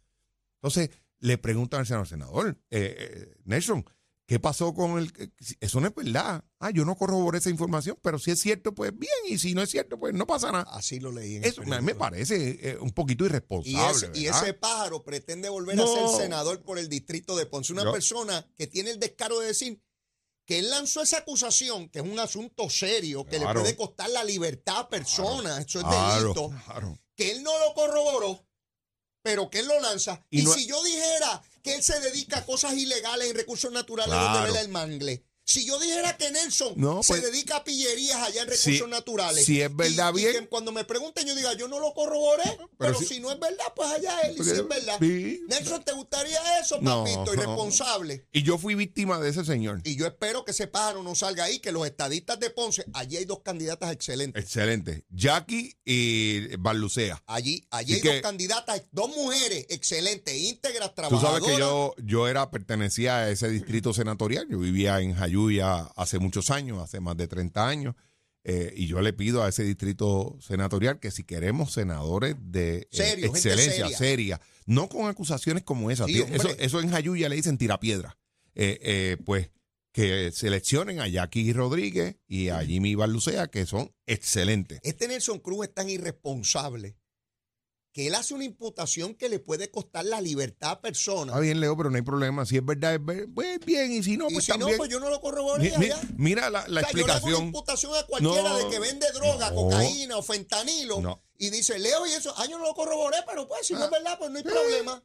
Entonces 0.57 0.91
le 1.21 1.39
preguntan 1.39 1.81
al 1.81 1.87
senador, 1.87 2.09
senador, 2.09 2.61
eh, 2.71 2.97
eh, 2.99 3.37
Nelson, 3.45 3.85
¿qué 4.27 4.41
pasó 4.41 4.75
con 4.75 4.99
el...? 4.99 5.13
que- 5.13 5.31
Eso 5.61 5.81
no 5.81 5.87
es 5.89 5.95
verdad. 5.95 6.45
Ah, 6.61 6.71
yo 6.71 6.85
no 6.85 6.97
corroboré 6.97 7.39
esa 7.39 7.51
información, 7.51 7.97
pero 8.03 8.19
si 8.19 8.33
es 8.33 8.41
cierto, 8.41 8.75
pues 8.75 8.91
bien, 8.97 9.13
y 9.29 9.39
si 9.39 9.55
no 9.55 9.63
es 9.63 9.71
cierto, 9.71 9.97
pues 9.99 10.13
no 10.13 10.27
pasa 10.27 10.51
nada. 10.51 10.67
Así 10.73 10.99
lo 10.99 11.13
leí. 11.13 11.37
en 11.37 11.45
Eso 11.45 11.63
a 11.63 11.65
mí 11.65 11.81
me 11.83 11.95
parece 11.95 12.59
eh, 12.71 12.79
un 12.81 12.91
poquito 12.91 13.23
Y 13.25 13.27
irresponsable. 13.29 14.09
ese, 14.09 14.11
y 14.19 14.27
ese 14.27 14.55
pájaro 14.55 15.05
pretende 15.05 15.49
volver 15.49 15.77
No. 15.77 15.85
a 15.85 15.87
ser 16.11 16.23
senador 16.23 16.61
por 16.63 16.79
el 16.81 16.89
distrito 16.89 17.37
de 17.37 17.47
Ponce. 17.47 17.73
Una 17.73 17.85
Yo- 17.85 17.93
persona 17.93 18.45
que 18.57 18.67
tiene 18.67 18.91
el 18.91 18.99
descaro 18.99 19.39
de 19.39 19.47
decir 19.49 19.81
que 20.47 20.59
él 20.59 20.69
lanzó 20.71 21.03
esa 21.03 21.19
acusación, 21.19 21.91
que 21.91 22.01
es 22.01 22.05
un 22.05 22.19
asunto 22.19 22.69
serio, 22.71 23.25
que 23.25 23.37
Claro. 23.37 23.61
le 23.61 23.61
puede 23.61 23.77
costar 23.77 24.11
la 24.11 24.25
libertad 24.25 24.79
a 24.79 24.89
personas, 24.89 25.65
eso 25.65 25.79
es 25.81 25.87
delito, 26.21 26.51
claro. 26.65 26.99
que 27.15 27.31
él 27.31 27.43
no 27.45 27.53
lo 27.61 27.75
corroboró, 27.75 28.45
pero 29.23 29.49
que 29.51 29.61
él 29.61 29.69
lo 29.69 29.79
lanza. 29.81 30.25
Y 30.31 30.41
Y, 30.41 30.43
no- 30.43 30.53
si 30.55 30.67
yo 30.67 30.83
dijera 30.83 31.41
que 31.63 31.75
él 31.77 31.83
se 31.85 32.01
dedica 32.01 32.39
a 32.39 32.47
cosas 32.47 32.75
ilegales 32.75 33.31
en 33.31 33.37
recursos 33.37 33.71
naturales 33.71 34.13
donde 34.15 34.41
vela 34.49 34.61
el 34.61 34.69
mangle, 34.71 35.25
si 35.51 35.65
yo 35.65 35.79
dijera 35.81 36.15
que 36.19 36.31
Nelson 36.31 36.75
No, 36.77 37.03
se 37.03 37.15
pues, 37.15 37.23
dedica 37.23 37.57
a 37.57 37.65
pillerías 37.65 38.17
allá 38.17 38.43
en 38.43 38.51
si- 38.51 38.73
recursos 38.73 38.89
naturales. 38.91 39.47
si 39.47 39.63
es 39.63 39.75
verdad, 39.75 40.13
y- 40.15 40.19
y 40.21 40.25
bien. 40.27 40.33
que 40.45 40.49
cuando 40.49 40.73
me 40.73 40.85
pregunten, 40.85 41.27
yo 41.27 41.35
diga, 41.35 41.55
yo 41.55 41.69
no 41.69 41.81
lo 41.81 41.95
corroboré, 41.95 42.45
pero, 42.79 42.99
si- 42.99 43.07
si, 43.07 43.21
no 43.21 43.33
es 43.33 43.41
verdad, 43.41 43.65
pues 43.75 43.89
allá 43.91 44.21
él. 44.21 44.37
Y 44.39 44.45
si 44.45 44.51
es 44.51 44.69
verdad. 44.69 44.99
Sí. 45.01 45.41
Nelson, 45.49 45.83
¿te 45.83 45.93
gustaría 45.93 46.39
eso, 46.61 46.79
papito? 46.83 47.25
no. 47.25 47.33
Irresponsable. 47.33 48.27
Y 48.31 48.43
yo 48.43 48.59
fui 48.59 48.75
víctima 48.75 49.19
de 49.21 49.31
ese 49.31 49.43
señor. 49.43 49.81
Y 49.85 49.97
yo 49.97 50.07
espero 50.07 50.45
que 50.45 50.51
ese 50.51 50.67
pájaro 50.67 51.03
no 51.03 51.15
salga 51.15 51.45
ahí, 51.45 51.61
que 51.61 51.73
los 51.73 51.87
estadistas 51.87 52.39
de 52.39 52.51
Ponce, 52.51 52.85
allí 52.93 53.17
hay 53.17 53.25
dos 53.25 53.41
candidatas 53.43 53.91
excelentes. 53.91 54.43
Excelente. 54.45 55.07
Jackie 55.09 55.75
y 55.87 56.55
Barlucea. 56.57 57.23
Allí, 57.27 57.67
allí 57.71 57.95
hay 57.95 58.01
que- 58.03 58.13
dos 58.13 58.21
candidatas, 58.23 58.83
dos 58.93 59.09
mujeres 59.17 59.65
excelentes, 59.71 60.35
íntegras, 60.37 60.78
Tú 60.87 60.95
trabajadoras. 60.95 61.41
sabes 61.43 61.49
que 61.55 61.59
yo, 61.59 61.95
yo 61.99 62.29
era, 62.29 62.51
pertenecía 62.51 63.17
a 63.19 63.31
ese 63.31 63.49
distrito 63.51 63.93
senatorial. 63.93 64.47
Yo 64.49 64.59
vivía 64.59 65.01
en 65.01 65.15
Jayuya 65.15 65.79
hace 65.97 66.19
muchos 66.19 66.51
años, 66.51 66.79
hace 66.79 67.01
más 67.01 67.17
de 67.17 67.27
30 67.29 67.67
años. 67.69 67.95
eh, 68.45 68.73
y 68.77 68.87
yo 68.87 69.01
le 69.01 69.13
pido 69.13 69.43
a 69.43 69.49
ese 69.49 69.63
distrito 69.65 70.37
senatorial 70.41 71.01
que 71.01 71.11
si 71.11 71.25
queremos 71.25 71.73
senadores 71.73 72.37
de 72.41 72.79
eh, 72.79 72.89
Serio, 72.91 73.33
gente 73.33 73.39
excelencia, 73.39 73.85
seria. 73.89 73.99
seria, 73.99 74.41
no 74.67 74.89
con 74.89 75.07
acusaciones 75.09 75.65
como 75.65 75.91
esas. 75.91 76.07
Sí, 76.07 76.15
Tío, 76.15 76.25
hombre. 76.25 76.39
eso, 76.39 76.49
eso 76.59 76.81
en 76.81 76.91
Jayuya 76.91 77.29
le 77.29 77.37
dicen 77.37 77.59
tirapiedra. 77.59 78.17
Eh, 78.55 78.79
eh, 78.83 79.17
pues 79.25 79.51
que 79.93 80.31
seleccionen 80.33 81.01
a 81.01 81.09
Jackie 81.09 81.53
Rodríguez 81.53 82.17
y 82.29 82.51
a 82.51 82.61
Jimmy 82.65 82.95
Barlucea, 82.95 83.49
que 83.49 83.67
son 83.67 83.93
excelentes. 84.07 84.79
Este 84.85 85.09
Nelson 85.09 85.41
Cruz 85.41 85.67
es 85.67 85.75
tan 85.75 85.89
irresponsable 85.91 86.97
que 87.93 88.07
él 88.07 88.15
hace 88.15 88.35
una 88.35 88.45
imputación 88.45 89.15
que 89.15 89.29
le 89.29 89.39
puede 89.39 89.71
costar 89.71 90.05
la 90.05 90.21
libertad 90.21 90.71
a 90.73 90.81
personas. 90.81 91.29
Está 91.35 91.41
bien, 91.41 91.59
Leo, 91.61 91.77
pero 91.77 91.91
no 91.91 91.97
hay 91.97 92.03
problema. 92.03 92.45
Si 92.47 92.57
es 92.57 92.65
verdad, 92.65 92.95
es 92.95 93.05
ver- 93.05 93.29
pues 93.35 93.59
bien. 93.65 93.91
Y 93.93 94.03
si 94.03 94.17
no, 94.17 94.29
y 94.29 94.35
pues 94.35 94.45
si 94.45 94.57
no, 94.57 94.67
pues 94.77 94.89
yo 94.91 95.01
no 95.01 95.09
lo 95.11 95.17
Mi- 95.17 95.23
corroboraría. 95.23 95.79
mi- 95.79 95.89
mira 96.17 96.51
la, 96.51 96.69
la 96.69 96.81
O 96.81 96.85
sea, 96.85 96.93
yo 96.93 96.99
le 96.99 97.03
hago 97.03 97.05
una 97.05 97.13
explicación. 97.15 97.45
imputación 97.47 97.95
a 97.97 98.03
cualquiera 98.05 98.49
No, 98.51 98.59
de 98.59 98.69
que 98.69 98.79
vende 98.79 99.07
droga, 99.13 99.51
no. 99.51 99.57
cocaína 99.57 100.17
o 100.19 100.23
fentanilo 100.23 101.01
No. 101.01 101.23
y 101.39 101.51
dice, 101.51 101.79
Leo, 101.79 102.07
y 102.07 102.13
eso, 102.13 102.33
ah, 102.37 102.47
yo 102.49 102.59
no 102.59 102.65
lo 102.67 102.75
corroboré, 102.75 103.17
pero 103.27 103.49
pues 103.49 103.67
si 103.67 103.73
no 103.75 103.85
es 103.85 103.91
verdad, 103.91 104.19
pues 104.19 104.31
no 104.31 104.39
hay 104.39 104.45
problema. 104.45 105.03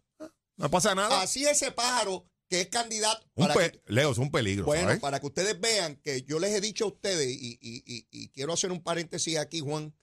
No 0.57 0.69
pasa 0.69 0.93
nada. 0.93 1.21
Así 1.21 1.45
ese 1.45 1.71
pájaro 1.71 2.25
que 2.49 2.61
es 2.61 2.67
candidato. 2.67 3.25
Un 3.33 3.47
para 3.47 3.53
pe- 3.55 3.71
que- 3.71 3.81
Leo, 3.87 4.11
es 4.11 4.17
un 4.19 4.29
peligro. 4.29 4.65
bueno, 4.65 4.83
¿sabes? 4.89 4.99
para 4.99 5.19
que 5.19 5.25
ustedes 5.25 5.59
vean 5.59 5.95
que 6.03 6.21
yo 6.23 6.37
les 6.37 6.51
he 6.53 6.61
dicho 6.61 6.85
a 6.85 6.87
ustedes, 6.89 7.27
y, 7.27 7.57
y- 7.59 7.83
y- 7.87 8.07
y 8.11 8.29
quiero 8.29 8.53
hacer 8.53 8.71
un 8.71 8.83
paréntesis 8.83 9.37
aquí, 9.39 9.61
Juan, 9.61 9.95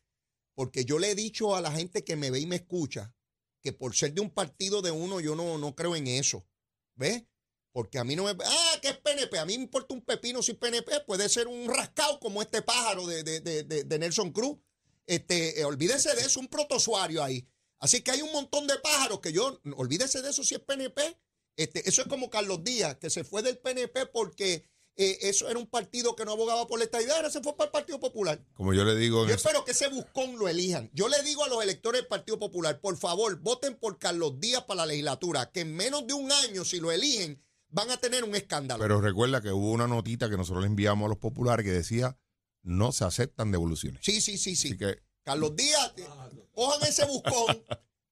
porque 0.54 0.84
yo 0.84 0.98
le 0.98 1.10
he 1.10 1.14
dicho 1.14 1.54
a 1.56 1.60
la 1.60 1.72
gente 1.72 2.04
que 2.04 2.16
me 2.16 2.30
ve 2.30 2.40
y 2.40 2.46
me 2.46 2.56
escucha 2.56 3.14
que 3.62 3.72
por 3.72 3.94
ser 3.94 4.12
de 4.14 4.20
un 4.20 4.30
partido 4.30 4.82
de 4.82 4.90
uno 4.90 5.20
yo 5.20 5.34
no, 5.34 5.58
no 5.58 5.74
creo 5.74 5.96
en 5.96 6.06
eso. 6.06 6.46
¿Ves? 6.94 7.24
Porque 7.72 7.98
a 7.98 8.04
mí 8.04 8.16
no 8.16 8.24
me... 8.24 8.30
Ah, 8.44 8.78
que 8.82 8.88
es 8.88 8.98
PNP. 8.98 9.38
A 9.38 9.44
mí 9.46 9.56
me 9.56 9.64
importa 9.64 9.94
un 9.94 10.02
pepino 10.02 10.42
si 10.42 10.54
PNP. 10.54 11.00
Puede 11.06 11.28
ser 11.28 11.46
un 11.46 11.68
rascado 11.68 12.18
como 12.20 12.42
este 12.42 12.62
pájaro 12.62 13.06
de, 13.06 13.22
de- 13.22 13.40
de- 13.40 13.84
de- 13.84 13.98
Nelson 13.98 14.32
Cruz. 14.32 14.58
Este, 15.06 15.60
eh, 15.60 15.64
olvídese 15.64 16.14
de 16.14 16.22
eso, 16.22 16.40
un 16.40 16.48
protozoario 16.48 17.22
ahí. 17.22 17.46
Así 17.78 18.02
que 18.02 18.10
hay 18.10 18.22
un 18.22 18.32
montón 18.32 18.66
de 18.66 18.78
pájaros 18.78 19.20
que 19.20 19.32
yo... 19.32 19.60
Olvídese 19.76 20.20
de 20.20 20.30
eso 20.30 20.42
si 20.42 20.54
es 20.56 20.60
PNP. 20.60 21.16
Este, 21.56 21.88
eso 21.88 22.02
es 22.02 22.08
como 22.08 22.28
Carlos 22.28 22.64
Díaz, 22.64 22.96
que 22.96 23.08
se 23.10 23.24
fue 23.24 23.42
del 23.42 23.58
PNP 23.58 24.06
porque 24.06 24.68
eh, 25.02 25.18
eso 25.22 25.48
era 25.48 25.58
un 25.58 25.66
partido 25.66 26.14
que 26.14 26.26
no 26.26 26.32
abogaba 26.32 26.66
por 26.66 26.78
la 26.78 26.84
estabilidad, 26.84 27.16
ahora 27.16 27.30
se 27.30 27.42
fue 27.42 27.56
para 27.56 27.66
el 27.66 27.72
Partido 27.72 27.98
Popular. 27.98 28.44
Como 28.52 28.74
yo 28.74 28.84
le 28.84 28.94
digo, 28.96 29.26
Yo 29.26 29.34
espero 29.34 29.64
que 29.64 29.70
ese 29.70 29.88
buscón 29.88 30.38
lo 30.38 30.46
elijan. 30.46 30.90
Yo 30.92 31.08
le 31.08 31.22
digo 31.22 31.42
a 31.42 31.48
los 31.48 31.62
electores 31.62 32.02
del 32.02 32.08
Partido 32.08 32.38
Popular, 32.38 32.80
por 32.80 32.96
favor, 32.98 33.40
voten 33.40 33.76
por 33.76 33.98
Carlos 33.98 34.38
Díaz 34.40 34.64
para 34.64 34.82
la 34.82 34.86
legislatura, 34.86 35.50
que 35.50 35.60
en 35.60 35.74
menos 35.74 36.06
de 36.06 36.12
un 36.12 36.30
año, 36.30 36.66
si 36.66 36.80
lo 36.80 36.92
eligen, 36.92 37.42
van 37.68 37.90
a 37.90 37.96
tener 37.96 38.24
un 38.24 38.34
escándalo. 38.34 38.82
pero 38.82 39.00
recuerda 39.00 39.40
que 39.40 39.52
hubo 39.52 39.70
una 39.70 39.86
notita 39.86 40.28
que 40.28 40.36
nosotros 40.36 40.62
le 40.62 40.68
enviamos 40.68 41.06
a 41.06 41.08
los 41.08 41.18
populares 41.18 41.64
que 41.64 41.72
decía 41.72 42.18
no 42.62 42.92
se 42.92 43.04
aceptan 43.04 43.50
devoluciones. 43.52 44.02
sí, 44.04 44.20
sí, 44.20 44.36
sí, 44.36 44.54
sí. 44.54 44.68
Así 44.68 44.76
que 44.76 44.98
Carlos 45.22 45.56
Díaz, 45.56 45.92
eh, 45.96 46.04
cojan 46.52 46.88
ese 46.88 47.06
buscón, 47.06 47.64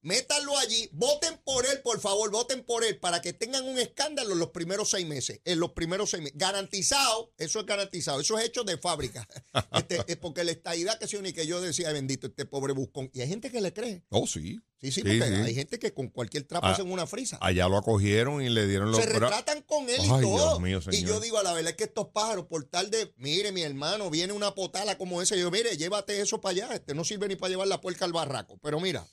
métanlo 0.02 0.56
allí, 0.58 0.88
voten 0.92 1.38
por 1.44 1.66
él, 1.66 1.80
por 1.82 2.00
favor, 2.00 2.30
voten 2.30 2.64
por 2.64 2.84
él 2.84 2.98
para 2.98 3.20
que 3.20 3.32
tengan 3.32 3.64
un 3.66 3.78
escándalo 3.78 4.32
en 4.32 4.38
los 4.38 4.50
primeros 4.50 4.90
seis 4.90 5.06
meses. 5.06 5.40
En 5.44 5.60
los 5.60 5.72
primeros 5.72 6.10
seis 6.10 6.22
meses. 6.22 6.38
Garantizado, 6.38 7.32
eso 7.38 7.60
es 7.60 7.66
garantizado, 7.66 8.20
eso 8.20 8.38
es 8.38 8.44
hecho 8.46 8.64
de 8.64 8.78
fábrica. 8.78 9.26
Este, 9.72 10.02
es 10.06 10.16
porque 10.16 10.44
la 10.44 10.50
estadidad 10.52 10.98
que 10.98 11.06
se 11.06 11.18
une, 11.18 11.32
que 11.32 11.46
yo 11.46 11.60
decía, 11.60 11.88
"Ay, 11.88 11.94
bendito 11.94 12.26
este 12.26 12.44
pobre 12.46 12.72
buscón. 12.72 13.10
Y 13.14 13.20
hay 13.20 13.28
gente 13.28 13.50
que 13.50 13.60
le 13.60 13.72
cree. 13.72 14.02
Oh, 14.10 14.26
sí. 14.26 14.58
Sí, 14.80 14.92
sí, 14.92 15.00
Sí, 15.00 15.02
porque 15.02 15.26
sí. 15.26 15.34
hay 15.42 15.54
gente 15.54 15.78
que 15.80 15.92
con 15.92 16.08
cualquier 16.08 16.44
trapo 16.44 16.66
Ah, 16.66 16.70
hacen 16.72 16.90
una 16.90 17.06
frisa. 17.06 17.36
Allá 17.40 17.68
lo 17.68 17.76
acogieron 17.78 18.40
y 18.42 18.48
le 18.48 18.66
dieron 18.68 18.92
los 18.92 19.00
se 19.00 19.06
retratan 19.06 19.62
con 19.62 19.88
él 19.88 19.98
y 20.04 20.08
Ay, 20.10 20.22
todo. 20.22 20.58
Dios 20.58 20.60
mío, 20.60 20.80
y 20.92 21.02
yo 21.04 21.18
digo, 21.20 21.38
a 21.38 21.42
la 21.42 21.52
verdad 21.52 21.70
es 21.70 21.76
que 21.76 21.84
estos 21.84 22.08
pájaros, 22.08 22.46
por 22.46 22.62
tal 22.64 22.88
de, 22.90 23.12
mire, 23.16 23.50
mi 23.50 23.62
hermano, 23.62 24.08
viene 24.10 24.32
una 24.32 24.54
potala 24.54 24.96
como 24.96 25.20
esa. 25.20 25.34
Yo, 25.34 25.50
mire, 25.50 25.76
llévate 25.76 26.20
eso 26.20 26.40
para 26.40 26.52
allá. 26.52 26.74
Este 26.74 26.94
no 26.94 27.04
sirve 27.04 27.26
ni 27.26 27.34
para 27.34 27.50
llevar 27.50 27.66
la 27.66 27.80
puerca 27.80 28.04
al 28.04 28.12
barraco. 28.12 28.58
Pero 28.62 28.78
mira, 28.78 29.04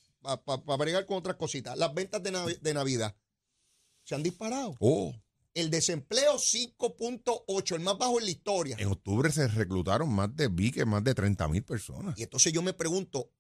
para 0.44 0.78
bregar 0.78 1.06
con 1.06 1.18
otras 1.18 1.36
cositas. 1.36 1.78
Las 1.78 1.94
ventas 1.94 2.22
de, 2.24 2.32
Navi- 2.32 2.60
de 2.60 2.74
Navidad 2.74 3.16
se 4.04 4.16
han 4.16 4.24
disparado. 4.24 4.76
Oh, 4.80 5.14
El 5.54 5.70
desempleo 5.70 6.36
5.8, 6.36 7.76
el 7.76 7.82
más 7.82 7.98
bajo 7.98 8.20
en 8.20 8.26
la 8.26 8.32
historia. 8.32 8.76
en 8.80 8.88
octubre 8.90 9.32
se 9.32 9.48
reclutaron 9.48 10.10
más 10.14 10.36
de, 10.36 10.48
vi 10.48 10.72
que 10.72 10.86
más 10.86 11.04
de 11.04 11.14
30 11.16 11.48
mil 11.48 11.64
personas. 11.64 12.18
Y 12.20 12.24
entonces 12.24 12.52
yo 12.54 12.62
me 12.62 12.74
pregunto, 12.74 13.32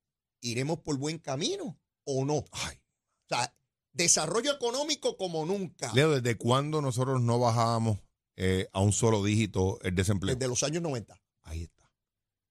¿iremos 0.41 0.79
por 0.79 0.97
buen 0.97 1.19
camino 1.19 1.79
o 2.05 2.23
no? 2.25 2.45
Ay, 2.51 2.77
O 2.77 3.27
sea, 3.35 3.55
desarrollo 3.93 4.53
económico 4.53 5.17
como 5.17 5.45
nunca. 5.45 5.91
Leo, 5.93 6.11
¿desde 6.11 6.37
cuándo 6.37 6.81
nosotros 6.81 7.21
no 7.21 7.39
bajábamos 7.39 7.99
eh, 8.37 8.67
a 8.73 8.81
un 8.81 8.91
solo 8.93 9.23
dígito 9.23 9.79
el 9.81 9.95
desempleo? 9.95 10.35
Desde 10.35 10.47
los 10.49 10.63
años 10.63 10.81
90. 10.83 11.19
Ahí 11.43 11.63
está. 11.63 11.91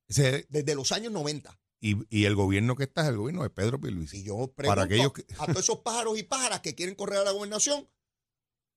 Ese- 0.09 0.47
Desde 0.51 0.75
los 0.75 0.93
años 0.93 1.13
90. 1.13 1.59
Y, 1.91 1.97
y 2.09 2.25
el 2.25 2.35
gobierno 2.35 2.77
que 2.77 2.85
está 2.85 3.03
es 3.03 3.09
el 3.09 3.17
gobierno 3.19 3.43
de 3.43 3.51
Pedro 3.51 3.81
Pierluisi. 3.81 4.19
Y 4.21 4.25
yo 4.25 4.35
pregunto 4.55 4.67
Para 4.77 4.83
aquellos 4.85 5.13
que- 5.13 5.27
a 5.39 5.47
todos 5.47 5.61
esos 5.65 5.79
pájaros 5.81 6.19
y 6.19 6.23
pájaras 6.23 6.61
que 6.61 6.75
quieren 6.75 6.95
correr 6.95 7.19
a 7.19 7.25
la 7.25 7.31
gobernación, 7.33 7.89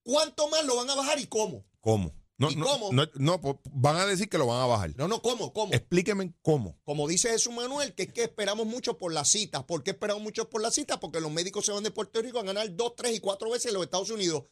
¿cuánto 0.04 0.48
más 0.50 0.66
lo 0.66 0.76
van 0.76 0.90
a 0.90 0.96
bajar 0.96 1.20
y 1.20 1.28
cómo? 1.28 1.66
¿Cómo? 1.80 2.14
No, 2.40 2.52
¿Y 2.52 2.56
no, 2.56 2.66
cómo? 2.68 2.90
No, 3.16 3.42
van 3.72 3.96
a 3.96 4.06
decir 4.06 4.30
que 4.30 4.38
lo 4.38 4.46
van 4.46 4.62
a 4.62 4.68
bajar. 4.68 4.94
No, 4.96 5.08
no, 5.08 5.22
¿cómo? 5.24 5.54
¿Cómo? 5.54 5.74
Explíqueme 5.74 6.36
cómo. 6.44 6.80
Como 6.84 7.08
dice 7.08 7.30
Jesús 7.30 7.52
Manuel, 7.54 7.96
que 7.96 8.04
es 8.04 8.14
que 8.14 8.24
esperamos 8.26 8.68
mucho 8.68 8.98
por 9.00 9.12
las 9.12 9.30
citas. 9.30 9.64
¿Por 9.64 9.84
qué 9.84 9.92
esperamos 9.92 10.22
mucho 10.22 10.48
por 10.48 10.62
las 10.62 10.76
citas? 10.76 11.00
Porque 11.00 11.20
los 11.20 11.32
médicos 11.32 11.66
se 11.66 11.72
van 11.72 11.84
de 11.84 11.90
Puerto 11.90 12.22
Rico 12.22 12.40
a 12.40 12.44
ganar 12.44 12.76
dos, 12.76 12.96
tres 12.96 13.16
y 13.16 13.20
cuatro 13.20 13.50
veces 13.50 13.68
en 13.68 13.74
los 13.74 13.84
Estados 13.84 14.12
Unidos. 14.12 14.44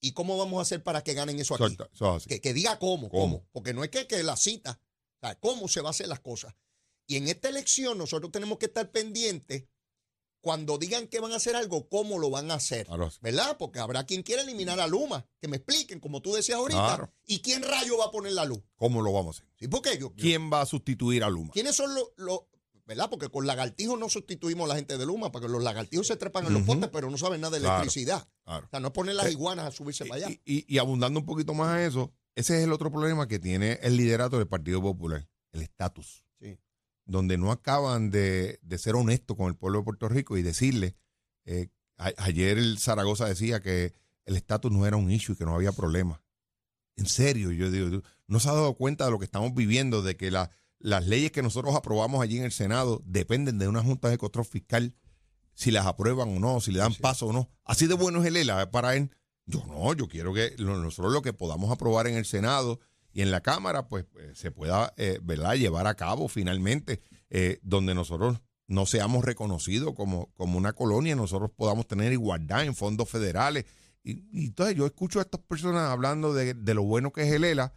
¿Y 0.00 0.12
cómo 0.12 0.38
vamos 0.38 0.60
a 0.60 0.62
hacer 0.62 0.82
para 0.82 1.02
que 1.04 1.12
ganen 1.12 1.38
eso 1.38 1.54
aquí? 1.54 1.64
Suelta, 1.64 1.90
eso 1.92 2.10
es 2.10 2.16
así. 2.22 2.28
Que, 2.30 2.40
que 2.40 2.54
diga 2.54 2.78
cómo, 2.78 3.10
cómo, 3.10 3.22
¿Cómo? 3.22 3.46
Porque 3.52 3.74
no 3.74 3.84
es 3.84 3.90
que, 3.90 4.06
que 4.06 4.22
la 4.22 4.36
cita, 4.38 4.80
o 5.22 5.26
sea, 5.26 5.38
cómo 5.40 5.68
se 5.68 5.82
va 5.82 5.88
a 5.88 5.90
hacer 5.90 6.08
las 6.08 6.20
cosas. 6.20 6.54
Y 7.10 7.16
en 7.16 7.26
esta 7.26 7.48
elección 7.48 7.98
nosotros 7.98 8.30
tenemos 8.30 8.58
que 8.58 8.66
estar 8.66 8.90
pendientes 8.92 9.64
cuando 10.40 10.78
digan 10.78 11.08
que 11.08 11.18
van 11.18 11.32
a 11.32 11.36
hacer 11.36 11.56
algo, 11.56 11.88
cómo 11.88 12.18
lo 12.20 12.30
van 12.30 12.50
a 12.52 12.54
hacer. 12.54 12.86
Claro. 12.86 13.10
¿Verdad? 13.20 13.56
Porque 13.58 13.80
habrá 13.80 14.04
quien 14.06 14.22
quiera 14.22 14.42
eliminar 14.42 14.78
a 14.78 14.86
Luma. 14.86 15.26
Que 15.40 15.48
me 15.48 15.56
expliquen, 15.56 15.98
como 15.98 16.22
tú 16.22 16.32
decías 16.34 16.56
ahorita. 16.58 16.78
Claro. 16.80 17.12
¿Y 17.26 17.40
quién 17.40 17.62
rayo 17.64 17.98
va 17.98 18.06
a 18.06 18.10
poner 18.12 18.32
la 18.34 18.44
luz? 18.44 18.62
¿Cómo 18.76 19.02
lo 19.02 19.12
vamos 19.12 19.36
a 19.36 19.42
hacer? 19.42 19.52
¿Sí? 19.58 19.66
Porque 19.68 19.98
yo, 19.98 20.14
yo- 20.14 20.22
¿Quién 20.22 20.50
va 20.52 20.60
a 20.62 20.66
sustituir 20.66 21.24
a 21.24 21.28
Luma? 21.28 21.50
¿Quiénes 21.52 21.74
son 21.74 21.92
los, 21.94 22.04
los- 22.16 22.42
¿Verdad? 22.86 23.10
Porque 23.10 23.28
con 23.28 23.46
lagartijos 23.46 23.98
no 23.98 24.08
sustituimos 24.08 24.64
a 24.64 24.68
la 24.68 24.76
gente 24.76 24.96
de 24.98 25.04
Luma, 25.04 25.30
porque 25.32 25.48
los 25.48 25.62
lagartijos 25.62 26.06
se 26.06 26.16
trepan 26.16 26.46
en 26.46 26.52
los 26.54 26.62
Ujú. 26.62 26.72
postes, 26.72 26.90
pero 26.92 27.10
no 27.10 27.18
saben 27.18 27.40
nada 27.40 27.58
de 27.58 27.66
electricidad. 27.66 28.26
Claro. 28.44 28.66
O 28.66 28.70
sea, 28.70 28.80
no 28.80 28.88
es 28.88 28.94
poner 28.94 29.14
las 29.16 29.26
Eh, 29.26 29.32
iguanas 29.32 29.66
a 29.66 29.70
subirse 29.72 30.06
para 30.06 30.26
allá. 30.26 30.30
Y, 30.30 30.40
y- 30.60 30.64
y 30.74 30.78
abundando 30.78 31.20
un 31.20 31.26
poquito 31.26 31.54
más 31.54 31.68
a 31.68 31.84
eso, 31.84 32.12
ese 32.34 32.56
es 32.58 32.64
el 32.64 32.72
otro 32.72 32.90
problema 32.90 33.28
que 33.28 33.38
tiene 33.38 33.78
el 33.82 33.96
liderato 33.96 34.38
del 34.38 34.48
Partido 34.48 34.80
Popular, 34.80 35.28
el 35.52 35.62
estatus. 35.62 36.24
Donde 37.10 37.36
no 37.38 37.50
acaban 37.50 38.10
de, 38.10 38.60
de 38.62 38.78
ser 38.78 38.94
honestos 38.94 39.36
con 39.36 39.48
el 39.48 39.56
pueblo 39.56 39.78
de 39.80 39.84
Puerto 39.84 40.08
Rico 40.08 40.36
y 40.36 40.42
decirle, 40.42 40.96
eh, 41.44 41.68
a- 41.96 42.12
ayer 42.18 42.56
el 42.58 42.78
Zaragoza 42.78 43.26
decía 43.26 43.60
que 43.60 43.94
el 44.26 44.36
estatus 44.36 44.70
no 44.70 44.86
era 44.86 44.96
un 44.96 45.10
issue 45.10 45.32
y 45.34 45.36
que 45.36 45.44
no 45.44 45.54
había 45.54 45.72
problema. 45.72 46.22
En 46.96 47.06
serio, 47.06 47.50
yo 47.50 47.70
digo, 47.70 48.02
no 48.28 48.38
se 48.40 48.48
ha 48.48 48.52
dado 48.52 48.74
cuenta 48.74 49.06
de 49.06 49.10
lo 49.10 49.18
que 49.18 49.24
estamos 49.24 49.52
viviendo, 49.54 50.02
de 50.02 50.16
que 50.16 50.30
la- 50.30 50.50
las 50.78 51.06
leyes 51.06 51.32
que 51.32 51.42
nosotros 51.42 51.74
aprobamos 51.74 52.22
allí 52.22 52.38
en 52.38 52.44
el 52.44 52.52
Senado 52.52 53.02
dependen 53.04 53.58
de 53.58 53.66
una 53.68 53.82
Junta 53.82 54.08
de 54.08 54.16
Control 54.18 54.44
Fiscal, 54.46 54.94
si 55.54 55.70
las 55.72 55.86
aprueban 55.86 56.28
o 56.36 56.38
no, 56.40 56.60
si 56.60 56.70
le 56.70 56.78
dan 56.78 56.94
paso 56.94 57.26
o 57.26 57.32
no. 57.32 57.50
Así 57.64 57.86
de 57.86 57.94
bueno 57.94 58.20
es 58.20 58.26
el 58.26 58.36
ELA 58.36 58.70
para 58.70 58.94
él. 58.96 59.10
Yo 59.46 59.64
no, 59.66 59.92
yo 59.94 60.06
quiero 60.08 60.32
que 60.32 60.54
nosotros 60.58 61.12
lo 61.12 61.22
que 61.22 61.32
podamos 61.32 61.72
aprobar 61.72 62.06
en 62.06 62.14
el 62.14 62.24
Senado 62.24 62.78
y 63.12 63.22
en 63.22 63.30
la 63.30 63.40
Cámara, 63.40 63.88
pues 63.88 64.04
eh, 64.18 64.32
se 64.34 64.50
pueda 64.50 64.92
eh, 64.96 65.18
¿verdad? 65.22 65.54
llevar 65.54 65.86
a 65.86 65.94
cabo 65.94 66.28
finalmente, 66.28 67.00
eh, 67.30 67.58
donde 67.62 67.94
nosotros 67.94 68.40
no 68.68 68.86
seamos 68.86 69.24
reconocidos 69.24 69.94
como, 69.94 70.32
como 70.34 70.56
una 70.56 70.72
colonia, 70.74 71.16
nosotros 71.16 71.50
podamos 71.56 71.86
tener 71.88 72.12
igualdad 72.12 72.64
en 72.64 72.74
fondos 72.74 73.08
federales. 73.08 73.64
Y, 74.04 74.24
y 74.32 74.46
entonces 74.46 74.76
yo 74.76 74.86
escucho 74.86 75.18
a 75.18 75.22
estas 75.22 75.40
personas 75.40 75.90
hablando 75.90 76.32
de, 76.32 76.54
de 76.54 76.74
lo 76.74 76.84
bueno 76.84 77.12
que 77.12 77.22
es 77.22 77.32
el 77.32 77.44
ELA, 77.44 77.72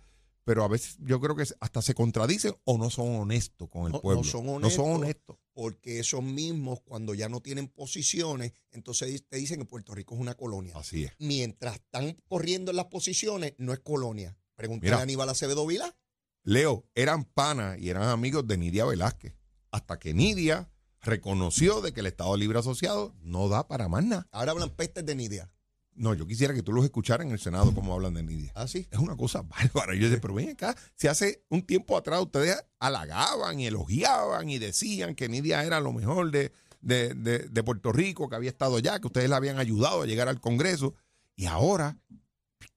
pero 0.46 0.64
a 0.64 0.68
veces 0.68 0.98
yo 1.00 1.20
creo 1.20 1.36
que 1.36 1.46
hasta 1.62 1.82
se 1.82 1.94
contradicen 1.94 2.54
o 2.66 2.78
no 2.78 2.90
son 2.90 3.16
honestos 3.16 3.70
con 3.70 3.84
el 3.86 3.92
No- 3.94 3.98
no 3.98 4.02
pueblo. 4.02 4.24
son 4.24 4.46
No 4.46 4.52
honestos. 4.54 4.76
son 4.86 4.92
honestos. 4.96 5.38
Porque 5.54 6.00
esos 6.00 6.22
mismos, 6.24 6.82
cuando 6.82 7.14
ya 7.14 7.30
no 7.30 7.40
tienen 7.42 7.68
posiciones, 7.70 8.54
entonces 8.72 9.24
te 9.30 9.38
dicen 9.38 9.60
que 9.60 9.66
Puerto 9.66 9.94
Rico 9.96 10.16
es 10.16 10.22
una 10.22 10.36
colonia. 10.36 10.74
Así 10.76 11.06
es. 11.06 11.12
Mientras 11.20 11.76
están 11.76 12.18
corriendo 12.28 12.72
en 12.72 12.78
las 12.78 12.86
posiciones, 12.88 13.54
no 13.58 13.72
es 13.74 13.80
colonia. 13.80 14.36
Pregúntale 14.56 14.94
a 14.94 15.02
Aníbal 15.02 15.30
Acevedo 15.30 15.66
Vilá. 15.66 15.96
Leo, 16.44 16.86
eran 16.96 17.24
panas 17.26 17.78
y 17.80 17.90
eran 17.90 18.04
amigos 18.10 18.46
de 18.48 18.58
Nidia 18.58 18.86
Velázquez. 18.86 19.34
Hasta 19.72 19.98
que 19.98 20.14
Nidia 20.14 20.70
reconoció 21.02 21.82
de 21.82 21.94
que 21.94 22.02
el 22.02 22.06
Estado 22.08 22.36
Libre 22.38 22.60
Asociado 22.60 23.14
no 23.22 23.50
da 23.50 23.68
para 23.68 23.88
más 23.88 24.04
nada. 24.04 24.28
Ahora 24.32 24.52
hablan 24.52 24.70
pestes 24.70 25.06
de 25.06 25.16
Nidia. 25.16 25.50
No, 25.96 26.14
yo 26.16 26.26
quisiera 26.26 26.54
que 26.54 26.64
tú 26.64 26.72
los 26.74 26.84
escucharas 26.84 27.26
en 27.26 27.32
el 27.34 27.40
Senado 27.40 27.74
como 27.76 27.94
hablan 27.94 28.16
de 28.16 28.24
Nidia. 28.24 28.52
¿Ah, 28.56 28.68
sí? 28.68 28.88
Es 28.92 29.00
una 29.00 29.16
cosa 29.16 29.42
bárbara. 29.44 29.94
Yo 29.96 30.04
decía, 30.04 30.20
pero 30.22 30.34
ven 30.34 30.50
acá, 30.50 30.76
si 30.96 31.08
hace 31.08 31.44
un 31.50 31.62
tiempo 31.62 31.96
atrás 31.98 32.22
ustedes 32.22 32.64
halagaban 32.80 33.60
y 33.60 33.68
elogiaban 33.68 34.50
y 34.50 34.60
decían 34.60 35.16
que 35.16 35.30
Nidia 35.30 35.64
era 35.64 35.80
lo 35.80 35.94
mejor 35.94 36.32
de, 36.32 36.52
de, 36.82 37.14
de- 37.14 37.40
de 37.50 37.64
Puerto 37.64 37.92
Rico, 37.92 38.28
que 38.28 38.36
había 38.36 38.50
estado 38.50 38.78
allá, 38.78 39.00
que 39.00 39.08
ustedes 39.08 39.30
la 39.30 39.38
habían 39.38 39.60
ayudado 39.60 40.02
a 40.02 40.06
llegar 40.06 40.28
al 40.30 40.42
Congreso, 40.42 40.96
y 41.36 41.46
ahora 41.46 41.98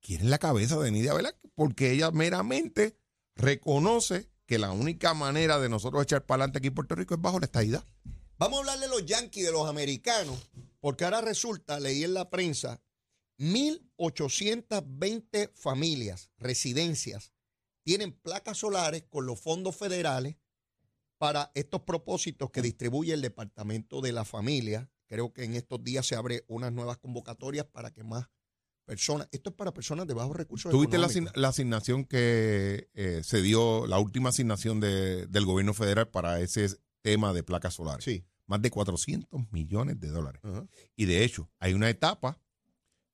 quieren 0.07 0.31
la 0.31 0.39
cabeza 0.39 0.79
de 0.79 0.93
Nidia 0.93 1.15
Velázquez 1.15 1.51
porque 1.57 1.91
ella 1.91 2.13
meramente 2.13 2.97
reconoce 3.35 4.31
que 4.47 4.61
la 4.61 4.71
única 4.71 5.15
manera 5.15 5.59
de 5.59 5.69
nosotros 5.69 6.05
echar 6.05 6.25
para 6.25 6.45
adelante 6.45 6.59
aquí 6.59 6.69
en 6.69 6.75
Puerto 6.75 6.95
Rico 6.95 7.15
es 7.15 7.21
bajo 7.21 7.41
la 7.41 7.47
estadidad. 7.47 7.85
Vamos 8.39 8.59
a 8.59 8.61
hablar 8.61 8.79
de 8.79 8.87
los 8.87 9.05
yanquis, 9.05 9.45
de 9.45 9.51
los 9.51 9.69
americanos, 9.69 10.49
porque 10.79 11.05
ahora 11.05 11.23
resulta, 11.23 11.81
leí 11.81 12.05
en 12.05 12.15
la 12.15 12.31
prensa, 12.31 12.81
1.820 13.39 15.51
familias, 15.55 16.31
residencias, 16.39 17.33
tienen 17.83 18.13
placas 18.13 18.59
solares 18.59 19.03
con 19.09 19.27
los 19.27 19.41
fondos 19.41 19.75
federales 19.75 20.37
para 21.19 21.51
estos 21.55 21.81
propósitos 21.81 22.53
que 22.53 22.63
distribuye 22.63 23.13
el 23.13 23.23
Departamento 23.23 24.01
de 24.01 24.13
la 24.13 24.25
Familia. 24.25 24.89
Creo 25.07 25.33
que 25.33 25.43
en 25.43 25.55
estos 25.55 25.83
días 25.83 26.07
se 26.07 26.15
abre 26.15 26.45
unas 26.47 26.73
nuevas 26.73 26.99
convocatorias 26.99 27.67
para 27.67 27.93
que 27.93 28.05
más 28.05 28.29
personas, 28.87 29.29
esto 29.33 29.51
es 29.51 29.57
para 29.57 29.75
personas 29.75 30.07
de 30.07 30.15
bajos 30.15 30.37
recursos 30.37 30.71
¿Tuviste 30.73 30.97
la, 30.97 31.09
asign- 31.09 31.31
la 31.35 31.49
asignación 31.49 32.05
que 32.07 32.89
eh, 32.95 33.21
se 33.23 33.43
dio, 33.43 33.87
la 33.87 33.99
última 33.99 34.31
asignación 34.31 34.81
de- 34.81 35.27
del 35.27 35.45
gobierno 35.45 35.75
federal 35.75 36.09
para 36.09 36.41
ese 36.41 36.69
tema 37.03 37.33
de 37.35 37.43
placas 37.43 37.75
solares? 37.75 38.05
Sí. 38.05 38.25
Más 38.47 38.63
de 38.63 38.71
400 38.71 39.53
millones 39.53 39.99
de 40.01 40.09
dólares. 40.09 40.41
Y 40.95 41.05
de 41.07 41.25
hecho, 41.25 41.51
hay 41.59 41.75
una 41.75 41.91
etapa 41.91 42.41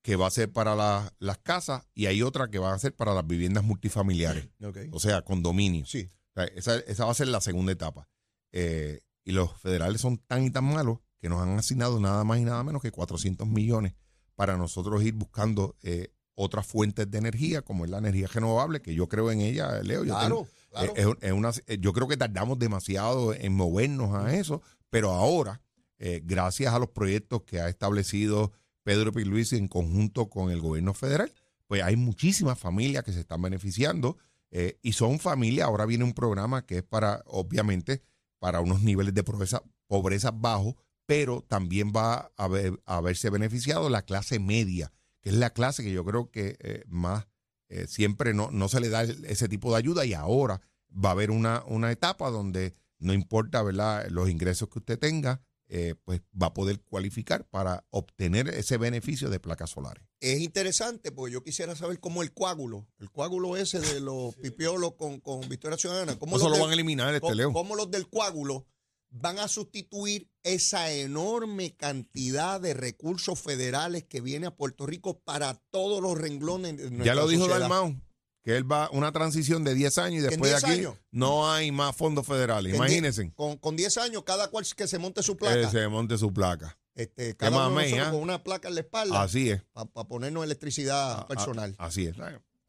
que 0.03 0.17
va 0.17 0.27
a 0.27 0.31
ser 0.31 0.53
para 0.53 0.75
la- 0.77 1.13
las 1.19 1.39
casas 1.39 1.87
y 1.95 2.07
hay 2.07 2.23
otra 2.23 2.49
que 2.51 2.59
va 2.59 2.75
a 2.75 2.79
ser 2.79 2.95
para 2.95 3.15
las 3.15 3.27
viviendas 3.27 3.65
multifamiliares, 3.65 4.49
Ok. 4.63 4.79
o 4.93 5.01
sea, 5.01 5.23
condominios. 5.23 5.91
Sí. 5.91 6.11
O 6.35 6.41
sea, 6.41 6.45
esa, 6.55 6.77
esa 6.81 7.05
va 7.07 7.13
a 7.13 7.15
ser 7.15 7.29
la 7.29 7.41
segunda 7.41 7.73
etapa. 7.73 8.09
Eh, 8.53 9.01
y 9.25 9.33
los 9.33 9.53
federales 9.61 10.01
son 10.01 10.19
tan 10.19 10.45
y 10.45 10.51
tan 10.51 10.65
malos 10.65 10.99
que 11.21 11.29
nos 11.29 11.41
han 11.41 11.57
asignado 11.59 11.99
nada 12.01 12.25
más 12.25 12.39
y 12.41 12.45
nada 12.45 12.63
menos 12.65 12.83
que 12.83 12.91
400 12.91 13.47
millones 13.47 13.95
para 14.43 14.57
nosotros 14.57 15.05
ir 15.05 15.15
buscando 15.15 15.77
eh, 15.85 16.09
otras 16.35 16.67
fuentes 16.67 17.09
de 17.09 17.17
energía, 17.17 17.63
como 17.63 17.85
es 17.85 17.93
la 17.93 17.99
energía 17.99 18.27
renovable, 18.27 18.83
que 18.83 18.93
yo 18.93 19.09
creo 19.09 19.31
en 19.31 19.41
ella, 19.41 19.81
Leo. 19.85 20.03
Yo, 20.03 20.15
Claro, 20.15 20.35
tengo- 20.35 20.49
claro. 20.71 20.93
eh, 20.97 21.17
es- 21.21 21.29
es 21.29 21.33
una- 21.33 21.53
eh, 21.69 21.79
yo 21.81 21.93
creo 21.93 22.09
que 22.09 22.17
tardamos 22.17 22.59
demasiado 22.59 23.35
en 23.35 23.55
movernos 23.55 24.13
a 24.17 24.35
eso, 24.35 24.61
pero 24.91 25.13
ahora, 25.13 25.61
eh, 26.01 26.23
gracias 26.25 26.75
a 26.75 26.81
los 26.81 26.89
proyectos 26.89 27.43
que 27.43 27.61
ha 27.61 27.69
establecido 27.69 28.51
Pedro 28.83 29.13
Pierluisi 29.13 29.57
en 29.59 29.69
conjunto 29.69 30.29
con 30.29 30.51
el 30.51 30.61
gobierno 30.61 30.93
federal, 30.93 31.33
pues 31.69 31.85
hay 31.85 31.95
muchísimas 31.95 32.59
familias 32.59 33.05
que 33.05 33.13
se 33.13 33.21
están 33.21 33.43
beneficiando 33.43 34.17
eh, 34.51 34.77
y 34.83 34.95
son 34.95 35.21
familias, 35.21 35.69
ahora 35.69 35.87
viene 35.87 36.03
un 36.03 36.15
programa 36.15 36.67
que 36.67 36.79
es 36.79 36.83
para, 36.83 37.23
obviamente, 37.27 38.03
para 38.41 38.61
unos 38.61 38.83
niveles 38.83 39.15
de 39.15 39.23
pobreza, 39.23 39.63
pobreza 39.87 40.33
bajos, 40.33 40.75
pero 41.07 41.43
también 41.47 41.93
va 41.95 42.33
a, 42.37 42.49
ver- 42.49 42.81
a 42.87 43.01
verse 43.01 43.31
beneficiado 43.31 43.89
la 43.91 44.03
clase 44.03 44.39
media, 44.39 44.93
que 45.21 45.31
es 45.31 45.37
la 45.37 45.51
clase 45.51 45.83
que 45.83 45.93
yo 45.93 46.05
creo 46.05 46.31
que 46.31 46.57
eh, 46.61 46.85
más 46.87 47.27
eh, 47.69 47.87
siempre 47.89 48.35
no, 48.35 48.51
no 48.51 48.69
se 48.69 48.81
le 48.81 48.89
da 48.89 49.03
ese 49.03 49.49
tipo 49.49 49.71
de 49.73 49.79
ayuda 49.79 50.05
y 50.05 50.15
ahora 50.15 50.61
va 50.93 51.11
a 51.11 51.13
haber 51.13 51.31
una, 51.31 51.65
una 51.67 51.91
etapa 51.91 52.31
donde 52.31 52.75
no 52.99 53.13
importa 53.15 53.63
¿verdad? 53.63 54.07
los 54.11 54.29
ingresos 54.31 54.69
que 54.69 54.79
usted 54.79 54.99
tenga, 54.99 55.41
eh, 55.69 55.95
pues 56.05 56.21
va 56.41 56.49
a 56.49 56.55
poder 56.55 56.81
cualificar 56.83 57.47
para 57.49 57.87
obtener 57.91 58.49
ese 58.51 58.77
beneficio 58.77 59.31
de 59.31 59.41
placas 59.41 59.71
solares. 59.71 60.05
Es 60.21 60.41
interesante 60.41 61.11
porque 61.13 61.33
yo 61.33 61.43
quisiera 61.43 61.75
saber 61.75 61.99
cómo 61.99 62.23
el 62.23 62.33
coágulo, 62.33 62.87
el 62.99 63.11
coágulo 63.11 63.57
ese 63.57 63.81
de 63.81 64.01
los 64.01 64.37
pipiolos 64.43 64.95
con, 64.97 65.19
con 65.21 65.41
Victoria 65.49 65.79
Ciudadana, 65.79 66.19
cómo 66.19 66.37
Eso 66.37 66.45
los, 66.45 66.51
lo 66.51 66.57
del- 66.57 66.63
van 66.63 66.71
a 66.71 66.75
eliminar, 66.75 67.09
este 67.15 67.21
cómo- 67.23 67.35
Leo. 67.35 67.53
cómo 67.53 67.75
los 67.75 67.91
del 67.91 68.09
coágulo 68.09 68.67
van 69.15 69.39
a 69.39 69.47
sustituir 69.49 70.29
esa 70.43 70.91
enorme 70.91 71.77
cantidad 71.77 72.61
de 72.61 72.75
recursos 72.75 73.39
federales 73.39 74.05
que 74.05 74.21
viene 74.21 74.47
a 74.47 74.57
Puerto 74.57 74.87
Rico 74.87 75.21
para 75.23 75.55
todos 75.71 76.03
los 76.03 76.19
renglones 76.19 76.77
de 76.79 77.05
Ya 77.05 77.15
lo 77.15 77.29
dijo 77.29 77.45
sociedad. 77.45 77.61
Dalmau, 77.69 78.01
que 78.43 78.57
él 78.57 78.71
va 78.71 78.89
una 78.91 79.13
transición 79.13 79.63
de 79.65 79.75
10 79.75 79.99
años 79.99 80.19
y 80.25 80.27
después 80.27 80.51
de 80.51 80.57
10 80.59 80.65
aquí 80.65 80.73
años? 80.81 80.95
no 81.11 81.51
hay 81.51 81.71
más 81.71 81.95
fondos 81.95 82.27
federales. 82.27 82.71
En 82.73 82.77
Imagínense. 82.77 83.33
Con, 83.35 83.57
con 83.59 83.77
10 83.77 83.99
años, 83.99 84.23
cada 84.25 84.49
cual 84.49 84.65
que 84.77 84.89
se 84.89 84.99
monte 84.99 85.23
su 85.23 85.37
Que 85.37 85.45
placa. 85.45 85.71
se 85.71 85.87
monte 85.89 86.19
su 86.19 86.33
placa. 86.33 86.79
Este, 86.95 87.37
cada 87.37 87.69
uno 87.69 87.81
nosotros 87.81 88.07
¿ah? 88.07 88.11
con 88.11 88.21
una 88.21 88.43
placa 88.43 88.69
en 88.69 88.75
la 88.75 88.81
espalda 88.83 89.23
Así 89.23 89.49
es. 89.51 89.63
para 89.73 89.87
ponernos 90.09 90.45
electricidad 90.45 91.21
Ah, 91.21 91.27
personal. 91.27 91.75
ah, 91.79 91.87
así 91.87 92.07
es. 92.07 92.17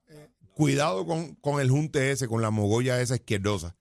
Eh, 0.07 0.29
Cuidado 0.53 1.05
con, 1.05 1.35
con 1.35 1.59
el 1.59 1.69
junte 1.69 2.12
ese, 2.12 2.27
con 2.27 2.41
la 2.41 2.51
mogolla 2.51 3.01
esa 3.01 3.15
izquierdosa. 3.15 3.75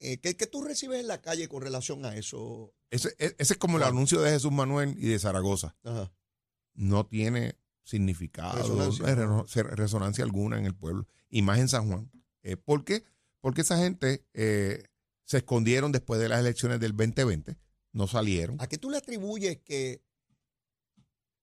Eh, 0.00 0.18
¿qué, 0.18 0.36
qué 0.36 0.46
tú 0.46 0.62
recibes 0.62 1.00
en 1.00 1.06
la 1.06 1.20
calle 1.22 1.48
con 1.48 1.62
relación 1.62 2.04
a 2.04 2.16
eso? 2.16 2.74
Ese, 2.90 3.14
e- 3.18 3.34
ese 3.38 3.54
es 3.54 3.58
como 3.58 3.78
el 3.78 3.84
anuncio 3.84 4.20
de 4.20 4.30
Jesús 4.30 4.52
Manuel 4.52 4.94
y 4.98 5.08
de 5.08 5.18
Zaragoza. 5.18 5.76
Ajá. 5.82 6.12
No 6.74 7.06
tiene 7.06 7.56
significado, 7.84 8.58
Resonancia. 8.58 9.08
eh, 9.08 9.14
reno- 9.14 9.46
se- 9.46 9.62
resonancia 9.62 10.24
alguna 10.24 10.58
en 10.58 10.66
el 10.66 10.74
pueblo. 10.74 11.06
Y 11.28 11.42
más 11.42 11.58
en 11.58 11.68
San 11.68 11.88
Juan. 11.88 12.10
Eh, 12.42 12.56
¿Por 12.56 12.84
qué? 12.84 13.04
Porque 13.40 13.60
esa 13.62 13.78
gente 13.78 14.26
eh, 14.34 14.84
se 15.24 15.38
escondieron 15.38 15.92
después 15.92 16.20
de 16.20 16.28
las 16.28 16.40
elecciones 16.40 16.80
del 16.80 16.92
2020. 16.96 17.56
No 17.92 18.06
salieron. 18.08 18.56
¿A 18.60 18.66
qué 18.68 18.76
tú 18.78 18.90
le 18.90 18.96
atribuyes 18.98 19.58
que 19.62 20.02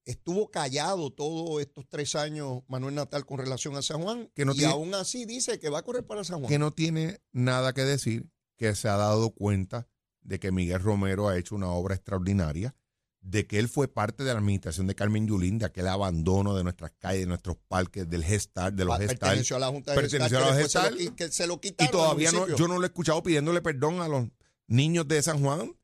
estuvo 0.05 0.49
callado 0.49 1.11
todos 1.11 1.61
estos 1.61 1.87
tres 1.87 2.15
años 2.15 2.63
Manuel 2.67 2.95
Natal 2.95 3.25
con 3.25 3.37
relación 3.39 3.75
a 3.75 3.81
San 3.81 4.01
Juan? 4.01 4.29
Que 4.35 4.45
no 4.45 4.53
y 4.53 4.57
tiene- 4.57 4.73
aún 4.73 4.93
así 4.93 5.25
dice 5.25 5.59
que 5.59 5.69
va 5.69 5.79
a 5.79 5.83
correr 5.83 6.05
para 6.05 6.23
San 6.23 6.39
Juan. 6.39 6.49
que 6.49 6.59
no 6.59 6.71
tiene 6.71 7.21
nada 7.31 7.73
que 7.73 7.83
decir, 7.83 8.29
que 8.61 8.75
se 8.75 8.87
ha 8.87 8.95
dado 8.95 9.31
cuenta 9.31 9.87
de 10.21 10.39
que 10.39 10.51
Miguel 10.51 10.79
Romero 10.81 11.27
ha 11.27 11.35
hecho 11.35 11.55
una 11.55 11.69
obra 11.71 11.95
extraordinaria, 11.95 12.75
de 13.21 13.47
que 13.47 13.57
él 13.57 13.67
fue 13.69 13.87
parte 13.87 14.23
de 14.23 14.31
la 14.33 14.39
administración 14.39 14.85
de 14.85 14.93
Carmen 14.93 15.25
Yulín, 15.27 15.57
de 15.57 15.65
aquel 15.65 15.87
abandono 15.87 16.55
de 16.55 16.63
nuestras 16.63 16.91
calles, 16.99 17.21
de 17.21 17.25
nuestros 17.25 17.57
parques, 17.67 18.07
del 18.07 18.23
Gestar, 18.23 18.71
de 18.71 18.85
los 18.85 18.95
Pa- 18.95 19.01
Gestar. 19.01 19.17
Perteneció 19.29 19.55
a 19.55 19.59
la 19.59 19.67
Junta 19.69 19.95
de 19.95 20.01
Gestal, 20.01 20.21
a 20.21 20.29
los 20.29 20.55
después 20.57 20.71
se 20.71 20.77
lo 20.79 20.83
Gestal, 20.97 21.15
que 21.15 21.31
se 21.31 21.47
lo 21.47 21.53
Y 21.55 21.59
quitaron. 21.59 21.87
al 21.87 21.91
todavía 21.91 22.31
no, 22.31 22.47
yo 22.55 22.67
no 22.67 22.77
lo 22.77 22.83
he 22.83 22.87
escuchado 22.87 23.23
pidiéndole 23.23 23.61
perdón 23.63 23.99
a 24.01 24.07
los 24.07 24.27
niños 24.67 25.07
de 25.07 25.21
San 25.23 25.41
Juan 25.41 25.75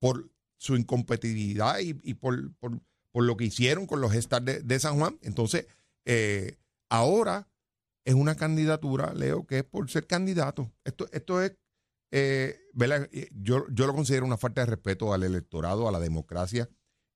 por 0.00 0.30
su 0.56 0.74
incompetitividad 0.76 1.78
y, 1.78 1.96
y 2.02 2.14
por, 2.14 2.52
por, 2.54 2.80
por 3.12 3.22
lo 3.24 3.36
que 3.36 3.44
hicieron 3.44 3.86
con 3.86 4.00
los 4.00 4.10
Gestar 4.10 4.42
de, 4.42 4.60
de 4.62 4.80
San 4.80 4.98
Juan. 4.98 5.16
Entonces, 5.22 5.66
eh, 6.06 6.56
ahora 6.88 7.48
es 8.04 8.14
una 8.14 8.34
candidatura, 8.34 9.12
Leo, 9.14 9.46
que 9.46 9.58
es 9.58 9.64
por 9.64 9.88
ser 9.90 10.06
candidato. 10.08 10.72
Esto, 10.84 11.06
esto 11.12 11.40
es, 11.42 11.52
eh. 12.10 12.56
Eh, 13.12 13.28
Yo, 13.34 13.64
yo 13.70 13.86
lo 13.86 13.94
considero 13.94 14.24
una 14.24 14.36
falta 14.38 14.60
de 14.62 14.66
respeto 14.66 15.12
al 15.12 15.22
electorado, 15.22 15.88
a 15.88 15.92
la 15.92 16.00
democracia, 16.00 16.68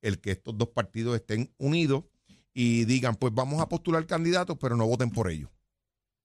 el 0.02 0.20
que 0.20 0.32
estos 0.32 0.56
dos 0.58 0.68
partidos 0.70 1.16
estén 1.16 1.54
unidos 1.58 2.04
y 2.52 2.84
digan, 2.84 3.16
pues 3.16 3.32
vamos 3.34 3.60
a 3.60 3.68
postular 3.68 4.06
candidatos, 4.06 4.56
pero 4.60 4.76
no 4.76 4.86
voten 4.86 5.10
por 5.10 5.30
ellos. 5.30 5.50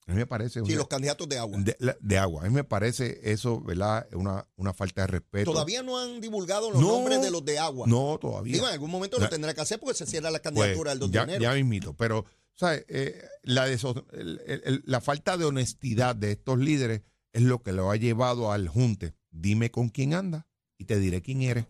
A 0.07 0.11
mí 0.11 0.17
me 0.17 0.25
parece 0.25 0.61
Sí, 0.61 0.71
una- 0.71 0.75
los 0.77 0.87
candidatos 0.87 1.29
de 1.29 1.37
agua. 1.37 1.59
de, 1.99 2.17
agua. 2.17 2.41
A 2.43 2.47
mí 2.49 2.53
me 2.53 2.63
parece 2.63 3.19
eso, 3.31 3.61
¿verdad? 3.61 4.07
Una, 4.13 4.47
una 4.55 4.73
falta 4.73 5.01
de 5.01 5.07
respeto. 5.07 5.51
Todavía 5.51 5.83
no 5.83 5.99
han 5.99 6.19
divulgado 6.19 6.71
los 6.71 6.81
No. 6.81 6.87
nombres 6.93 7.21
de 7.21 7.29
los 7.29 7.45
de 7.45 7.59
agua. 7.59 7.85
No, 7.87 8.17
todavía. 8.19 8.53
Digo, 8.53 8.67
en 8.67 8.73
algún 8.73 8.89
momento 8.89 9.17
Ya. 9.17 9.25
lo 9.25 9.29
tendrá 9.29 9.53
que 9.53 9.61
hacer 9.61 9.79
porque 9.79 9.95
se 9.95 10.07
cierra 10.07 10.31
la 10.31 10.39
Pues, 10.41 10.53
candidatura 10.55 10.91
el 10.93 10.99
2 10.99 11.11
ya, 11.11 11.25
de 11.27 11.35
enero. 11.35 11.43
ya 11.43 11.53
mismito. 11.53 11.93
Pero, 11.95 12.25
¿sabes? 12.55 12.85
Eh, 12.89 13.21
la, 13.43 13.67
deso- 13.67 14.05
el- 14.13 14.41
el- 14.47 14.61
el- 14.65 14.83
la 14.85 14.99
falta 14.99 15.37
de 15.37 15.45
honestidad 15.45 16.15
de 16.15 16.31
estos 16.31 16.57
líderes 16.57 17.01
es 17.33 17.41
lo 17.41 17.61
que 17.61 17.71
lo 17.71 17.91
ha 17.91 17.95
llevado 17.95 18.51
al 18.51 18.67
junte. 18.67 19.15
Dime 19.31 19.71
con 19.71 19.89
quién 19.89 20.13
anda 20.13 20.47
y 20.77 20.85
te 20.85 20.99
diré 20.99 21.21
quién 21.21 21.41
eres. 21.41 21.65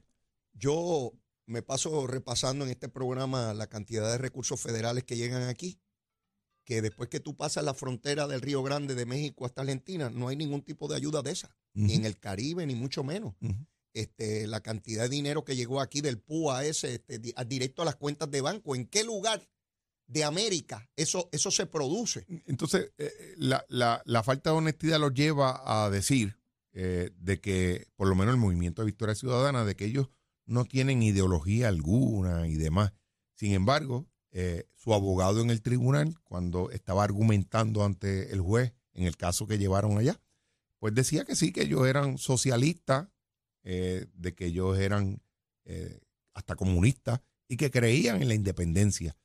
Yo 0.54 1.13
me 1.45 1.62
paso 1.62 2.06
repasando 2.08 2.65
en 2.65 2.72
este 2.72 2.89
programa 2.89 3.54
la 3.54 3.67
cantidad 3.67 4.10
de 4.12 4.17
recursos 4.17 4.60
federales 4.62 5.04
que 5.04 5.17
llegan 5.17 5.43
aquí, 5.43 5.80
que 6.63 6.82
después 6.82 7.10
que 7.10 7.19
tú 7.19 7.36
pasas 7.36 7.63
la 7.63 7.74
frontera 7.74 8.28
del 8.28 8.41
Río 8.41 8.62
Grande 8.62 8.93
de 8.93 9.06
México 9.06 9.45
hasta 9.45 9.62
Argentina, 9.62 10.10
no 10.10 10.28
hay 10.28 10.36
ningún 10.36 10.62
tipo 10.62 10.88
de 10.88 10.95
ayuda 10.95 11.22
de 11.22 11.32
esa, 11.32 11.58
ni 11.74 11.95
en 11.95 12.06
el 12.06 12.19
Caribe, 12.19 12.65
ni 12.65 12.76
mucho 12.76 13.04
menos. 13.04 13.34
Este, 13.93 14.45
la 14.45 14.62
cantidad 14.62 15.04
de 15.04 15.10
dinero 15.10 15.43
que 15.43 15.56
llegó 15.56 15.82
aquí 15.82 16.02
del 16.02 16.19
PUA 16.19 16.65
ese, 16.65 16.95
este, 16.95 17.17
directo 17.48 17.82
a 17.82 17.86
las 17.86 17.95
cuentas 17.95 18.30
de 18.30 18.41
banco, 18.41 18.76
¿en 18.76 18.86
qué 18.86 19.04
lugar 19.04 19.50
de 20.10 20.24
América 20.26 20.89
eso, 20.98 21.30
eso 21.32 21.52
se 21.52 21.65
produce? 21.67 22.26
Entonces, 22.45 22.91
eh, 22.98 23.12
la, 23.38 23.63
la- 23.69 24.02
la 24.06 24.24
falta 24.24 24.50
de 24.50 24.58
honestidad 24.58 25.00
los 25.00 25.13
lleva 25.13 25.62
a 25.86 25.89
decir 25.89 26.36
eh, 26.74 27.12
de 27.17 27.39
que, 27.39 27.88
por 27.95 28.08
lo 28.08 28.15
menos 28.15 28.34
el 28.34 28.39
movimiento 28.39 28.82
de 28.82 28.88
Victoria 28.88 29.15
Ciudadana, 29.15 29.63
de 29.65 29.76
que 29.76 29.86
ellos 29.86 30.10
no 30.45 30.65
tienen 30.65 31.02
ideología 31.04 31.67
alguna 31.67 32.48
y 32.48 32.56
demás. 32.56 32.91
Sin 33.36 33.54
embargo, 33.54 34.08
eh, 34.32 34.65
su 34.76 34.93
abogado 34.93 35.41
en 35.41 35.50
el 35.52 35.62
tribunal, 35.62 36.19
cuando 36.24 36.72
estaba 36.72 37.04
argumentando 37.04 37.84
ante 37.86 38.32
el 38.34 38.41
juez 38.41 38.74
en 38.93 39.06
el 39.06 39.15
caso 39.15 39.48
que 39.48 39.58
llevaron 39.58 39.98
allá, 39.98 40.19
pues 40.80 40.93
decía 40.95 41.24
que 41.26 41.36
sí, 41.36 41.52
que 41.52 41.63
ellos 41.63 41.86
eran 41.88 42.17
socialistas, 42.17 43.08
eh, 43.63 44.08
de 44.13 44.34
que 44.34 44.45
ellos 44.48 44.78
eran 44.80 45.22
eh, 45.65 46.00
hasta 46.34 46.56
comunistas 46.56 47.22
y 47.48 47.58
que 47.58 47.69
creían 47.72 48.22
en 48.22 48.28
la 48.30 48.34
independencia. 48.36 49.15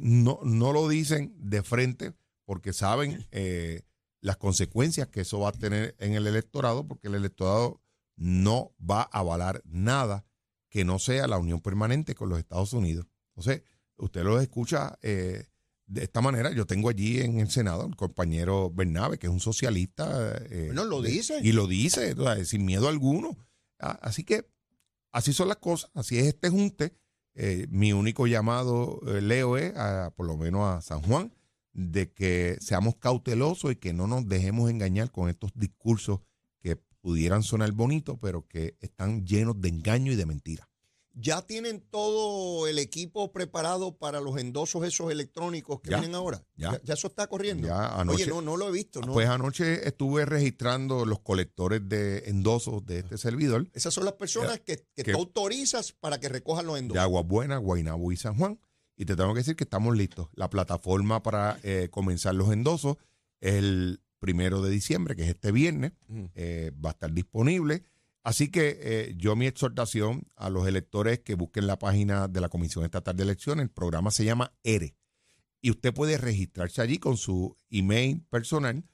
No, 0.00 0.40
no 0.44 0.72
lo 0.72 0.88
dicen 0.88 1.34
de 1.38 1.62
frente 1.62 2.12
porque 2.44 2.72
saben 2.72 3.26
eh, 3.30 3.82
las 4.20 4.36
consecuencias 4.36 5.08
que 5.08 5.22
eso 5.22 5.40
va 5.40 5.48
a 5.50 5.52
tener 5.52 5.94
en 5.98 6.14
el 6.14 6.26
electorado, 6.26 6.86
porque 6.86 7.08
el 7.08 7.14
electorado 7.14 7.80
no 8.16 8.74
va 8.78 9.02
a 9.02 9.20
avalar 9.20 9.62
nada 9.64 10.24
que 10.68 10.84
no 10.84 10.98
sea 10.98 11.26
la 11.26 11.38
unión 11.38 11.60
permanente 11.60 12.14
con 12.14 12.28
los 12.28 12.38
Estados 12.38 12.72
Unidos. 12.72 13.06
Entonces, 13.34 13.62
usted 13.96 14.22
lo 14.22 14.40
escucha 14.40 14.98
eh, 15.02 15.46
de 15.86 16.02
esta 16.04 16.20
manera. 16.20 16.50
Yo 16.52 16.66
tengo 16.66 16.88
allí 16.88 17.20
en 17.20 17.40
el 17.40 17.50
Senado 17.50 17.86
el 17.86 17.96
compañero 17.96 18.70
Bernabe, 18.70 19.18
que 19.18 19.26
es 19.26 19.32
un 19.32 19.40
socialista. 19.40 20.34
eh, 20.50 20.66
Bueno, 20.66 20.84
lo 20.84 21.02
dice. 21.02 21.40
Y 21.42 21.52
lo 21.52 21.66
dice, 21.66 22.12
o 22.12 22.22
sea, 22.24 22.44
sin 22.44 22.64
miedo 22.64 22.88
alguno. 22.88 23.36
Ah, 23.78 23.98
Así 24.02 24.24
que 24.24 24.46
así 25.10 25.32
son 25.32 25.48
las 25.48 25.58
cosas, 25.58 25.90
así 25.94 26.18
es 26.18 26.26
este 26.26 26.48
junte. 26.48 26.94
Eh, 27.34 27.66
mi 27.70 27.92
único 27.92 28.26
llamado, 28.26 29.00
eh, 29.06 29.20
Leo, 29.22 29.56
es 29.56 29.74
a, 29.76 30.12
por 30.16 30.26
lo 30.26 30.36
menos 30.36 30.62
a 30.62 30.80
San 30.82 31.00
Juan, 31.02 31.32
de 31.72 32.12
que 32.12 32.58
seamos 32.60 32.96
cautelosos 32.96 33.72
y 33.72 33.76
que 33.76 33.92
no 33.92 34.06
nos 34.06 34.28
dejemos 34.28 34.70
engañar 34.70 35.10
con 35.10 35.30
estos 35.30 35.52
discursos 35.54 36.20
que 36.60 36.76
pudieran 37.00 37.42
sonar 37.42 37.72
bonitos, 37.72 38.18
pero 38.20 38.46
que 38.46 38.76
están 38.80 39.26
llenos 39.26 39.60
de 39.60 39.70
engaño 39.70 40.12
y 40.12 40.16
de 40.16 40.26
mentira. 40.26 40.68
¿Ya 41.14 41.42
tienen 41.42 41.82
todo 41.90 42.66
el 42.66 42.78
equipo 42.78 43.32
preparado 43.32 43.98
para 43.98 44.20
los 44.20 44.38
endosos 44.38 44.84
esos 44.86 45.10
electrónicos 45.12 45.80
que 45.80 45.90
Ya, 45.90 45.98
vienen 46.00 46.14
ahora? 46.16 46.42
ya. 46.56 46.80
ya. 46.84 46.94
eso 46.94 47.08
está 47.08 47.26
corriendo? 47.26 47.68
Ya 47.68 48.00
anoche, 48.00 48.24
Oye, 48.24 48.30
no, 48.32 48.40
no 48.40 48.56
lo 48.56 48.68
he 48.68 48.72
visto. 48.72 49.00
¿no? 49.00 49.12
pues 49.12 49.28
anoche 49.28 49.86
estuve 49.86 50.24
registrando 50.24 51.04
los 51.04 51.20
colectores 51.20 51.86
de 51.88 52.24
endosos 52.30 52.84
de 52.86 53.00
este 53.00 53.18
servidor 53.18 53.68
Esas 53.74 53.92
son 53.92 54.04
las 54.06 54.14
personas 54.14 54.60
que, 54.60 54.78
que 54.94 55.02
que- 55.04 55.12
tú 55.12 55.18
autorizas 55.18 55.92
para 55.92 56.18
que 56.18 56.28
recojan 56.28 56.64
los 56.66 56.74
de 56.76 56.80
endosos. 56.80 57.02
Agua 57.02 57.22
Buena, 57.22 57.58
Guaynabo 57.58 58.10
y 58.12 58.16
San 58.16 58.36
Juan. 58.36 58.58
Y 58.96 59.04
te 59.04 59.16
tengo 59.16 59.32
que 59.34 59.40
decir 59.40 59.56
que 59.56 59.64
estamos 59.64 59.96
listos. 59.96 60.28
La 60.34 60.48
plataforma 60.50 61.22
para 61.22 61.58
eh, 61.62 61.88
comenzar 61.90 62.34
los 62.34 62.52
endosos 62.52 62.96
es 63.40 63.54
el 63.54 64.00
primero 64.18 64.62
de 64.62 64.70
diciembre, 64.70 65.16
que 65.16 65.22
es 65.24 65.28
este 65.30 65.50
viernes. 65.50 65.92
Eh, 66.34 66.72
va 66.84 66.90
a 66.90 66.92
estar 66.92 67.12
disponible. 67.12 67.84
Así 68.22 68.50
que 68.50 68.78
eh, 68.80 69.14
yo 69.16 69.36
mi 69.36 69.46
exhortación 69.46 70.26
a 70.36 70.50
los 70.50 70.66
electores 70.66 71.20
que 71.20 71.34
busquen 71.34 71.66
la 71.66 71.78
página 71.78 72.28
de 72.28 72.40
la 72.40 72.48
Comisión 72.48 72.84
Estatal 72.84 73.16
de 73.16 73.22
Elecciones, 73.22 73.64
el 73.64 73.70
programa 73.70 74.10
se 74.10 74.24
llama 74.24 74.52
ERE. 74.62 74.96
Y 75.60 75.70
usted 75.70 75.94
puede 75.94 76.18
registrarse 76.18 76.82
allí 76.82 76.98
con 76.98 77.16
su 77.16 77.56
email 77.70 78.22
personal, 78.30 78.84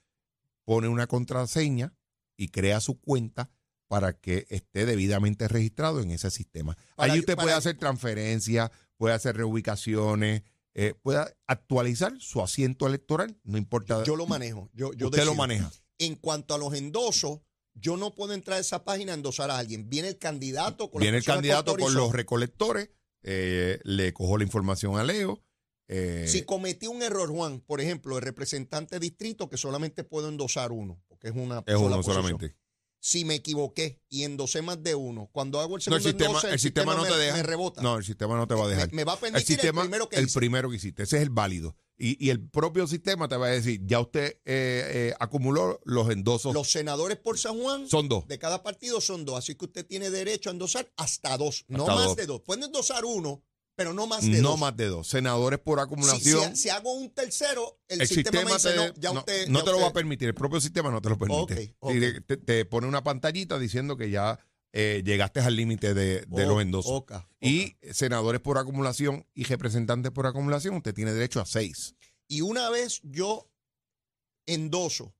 pone 0.64 0.88
una 0.88 1.06
contraseña 1.06 1.94
y 2.36 2.48
crea 2.48 2.80
su 2.80 3.00
cuenta 3.00 3.50
para 3.88 4.12
que 4.12 4.46
esté 4.50 4.84
debidamente 4.84 5.48
registrado 5.48 6.00
en 6.00 6.10
ese 6.10 6.30
sistema. 6.30 6.76
Para 6.94 7.12
Allí 7.12 7.20
usted 7.20 7.36
puede 7.36 7.54
hacer 7.54 7.78
transferencias, 7.78 8.70
puede 8.98 9.14
hacer 9.14 9.36
reubicaciones, 9.36 10.42
eh, 10.74 10.94
puede 11.02 11.24
actualizar 11.46 12.14
su 12.20 12.42
asiento 12.42 12.86
electoral, 12.86 13.36
no 13.44 13.58
importa. 13.58 14.04
Yo 14.04 14.14
lo 14.14 14.26
manejo. 14.26 14.70
Yo, 14.74 14.92
yo 14.92 15.06
usted 15.06 15.24
lo 15.24 15.34
maneja. 15.34 15.72
En 15.96 16.14
cuanto 16.16 16.54
a 16.54 16.58
los 16.58 16.74
endosos, 16.74 17.40
yo 17.80 17.96
no 17.96 18.14
puedo 18.14 18.32
entrar 18.34 18.58
a 18.58 18.60
esa 18.60 18.84
página 18.84 19.12
a 19.12 19.14
endosar 19.14 19.50
a 19.50 19.58
alguien. 19.58 19.88
Viene 19.88 20.08
el 20.08 20.18
candidato 20.18 20.90
con 20.90 21.00
Viene 21.02 21.18
el 21.18 21.24
candidato 21.24 21.76
con 21.76 21.94
los 21.94 22.12
recolectores, 22.12 22.90
eh, 23.22 23.80
le 23.84 24.12
cojo 24.12 24.38
la 24.38 24.44
información 24.44 24.96
a 24.98 25.04
Leo. 25.04 25.42
eh, 25.88 26.26
Si 26.28 26.42
cometí 26.42 26.86
un 26.86 27.02
error, 27.02 27.28
Juan, 27.30 27.60
por 27.60 27.80
ejemplo, 27.80 28.16
el 28.16 28.22
representante 28.22 28.96
de 28.96 29.00
distrito, 29.00 29.48
que 29.48 29.56
solamente 29.56 30.04
puedo 30.04 30.28
endosar 30.28 30.70
uno, 30.72 31.02
porque 31.08 31.28
es 31.28 31.34
una 31.34 31.58
es 31.66 31.74
sola 31.74 31.78
uno 31.86 31.96
posición. 31.96 32.16
solamente. 32.22 32.56
Si 33.00 33.24
me 33.24 33.36
equivoqué 33.36 34.02
y 34.08 34.24
endosé 34.24 34.60
más 34.60 34.82
de 34.82 34.96
uno, 34.96 35.28
cuando 35.32 35.60
hago 35.60 35.76
el 35.76 35.82
No, 35.86 35.96
el 35.96 36.02
segundo 36.02 36.08
sistema, 36.08 36.28
endose, 36.30 36.50
el 36.52 36.58
sistema 36.58 36.94
no 36.96 37.02
me, 37.02 37.08
te 37.08 37.16
deja. 37.16 37.36
me 37.36 37.42
rebota. 37.44 37.80
No, 37.80 37.96
el 37.96 38.04
sistema 38.04 38.36
no 38.36 38.46
te 38.48 38.54
va 38.54 38.64
a 38.64 38.68
dejar. 38.68 38.92
Me, 38.92 39.04
va 39.04 39.12
a 39.12 39.14
el 39.14 39.20
permitir 39.20 39.46
sistema, 39.46 39.82
el 39.82 39.88
primero 39.88 40.08
que 40.08 40.16
el 40.16 40.24
hice. 40.26 40.38
primero 40.38 40.68
que 40.68 40.76
hiciste, 40.76 41.02
ese 41.04 41.16
es 41.16 41.22
el 41.22 41.30
válido. 41.30 41.76
Y, 42.00 42.24
y 42.24 42.30
el 42.30 42.48
propio 42.48 42.86
sistema 42.86 43.26
te 43.28 43.36
va 43.36 43.46
a 43.46 43.50
decir, 43.50 43.80
ya 43.84 43.98
usted 44.00 44.26
eh, 44.26 44.38
eh, 44.44 45.14
acumuló 45.18 45.80
los 45.84 46.08
endosos. 46.10 46.54
Los 46.54 46.70
senadores 46.70 47.18
por 47.18 47.38
San 47.38 47.58
Juan 47.60 47.88
son 47.88 48.08
dos. 48.08 48.28
de 48.28 48.38
cada 48.38 48.62
partido 48.62 49.00
son 49.00 49.24
dos, 49.24 49.36
así 49.38 49.56
que 49.56 49.64
usted 49.64 49.84
tiene 49.84 50.08
derecho 50.10 50.48
a 50.50 50.52
endosar 50.52 50.92
hasta 50.96 51.36
dos, 51.36 51.64
no 51.68 51.86
más 51.86 52.04
dos. 52.06 52.16
de 52.16 52.26
dos. 52.26 52.40
Pueden 52.42 52.62
endosar 52.64 53.04
uno, 53.04 53.42
pero 53.74 53.92
no 53.94 54.06
más 54.06 54.22
de 54.24 54.40
No 54.42 54.50
dos. 54.50 54.60
más 54.60 54.76
de 54.76 54.86
dos. 54.86 55.08
Senadores 55.08 55.58
por 55.58 55.80
acumulación. 55.80 56.54
si- 56.56 56.62
si 56.62 56.68
hago 56.68 56.92
un 56.92 57.10
tercero, 57.10 57.80
el, 57.88 58.00
el 58.02 58.06
sistema, 58.08 58.44
me 58.44 58.52
dice, 58.52 58.70
te, 58.70 58.76
no, 58.76 58.94
ya 58.94 59.12
no, 59.12 59.18
usted... 59.20 59.48
no 59.48 59.58
ya 59.58 59.64
te 59.64 59.70
lo 59.72 59.80
va 59.80 59.86
a 59.88 59.92
permitir, 59.92 60.28
el 60.28 60.34
propio 60.34 60.60
sistema 60.60 60.90
no 60.92 61.02
te 61.02 61.08
lo 61.08 61.18
permite. 61.18 61.74
Ok, 61.80 61.94
Y 61.94 62.04
ok. 62.06 62.26
Te, 62.26 62.36
te 62.36 62.64
pone 62.64 62.86
una 62.86 63.02
pantallita 63.02 63.58
diciendo 63.58 63.96
que 63.96 64.10
ya 64.10 64.38
eh, 64.72 65.02
llegaste 65.04 65.40
al 65.40 65.56
límite 65.56 65.94
de, 65.94 66.20
de 66.26 66.44
Oh, 66.44 66.48
los 66.48 66.62
endosos. 66.62 66.92
oca, 66.92 67.16
oca. 67.18 67.28
Y 67.40 67.76
senadores 67.92 68.40
por 68.40 68.58
acumulación 68.58 69.26
y 69.34 69.44
representantes 69.44 70.12
por 70.12 70.26
acumulación, 70.26 70.74
usted 70.76 70.92
tiene 70.94 71.12
derecho 71.12 71.40
a 71.40 71.46
seis. 71.46 71.94
Y 72.28 72.42
una 72.42 72.68
vez 72.70 73.00
yo 73.02 73.50
endoso, 74.46 75.14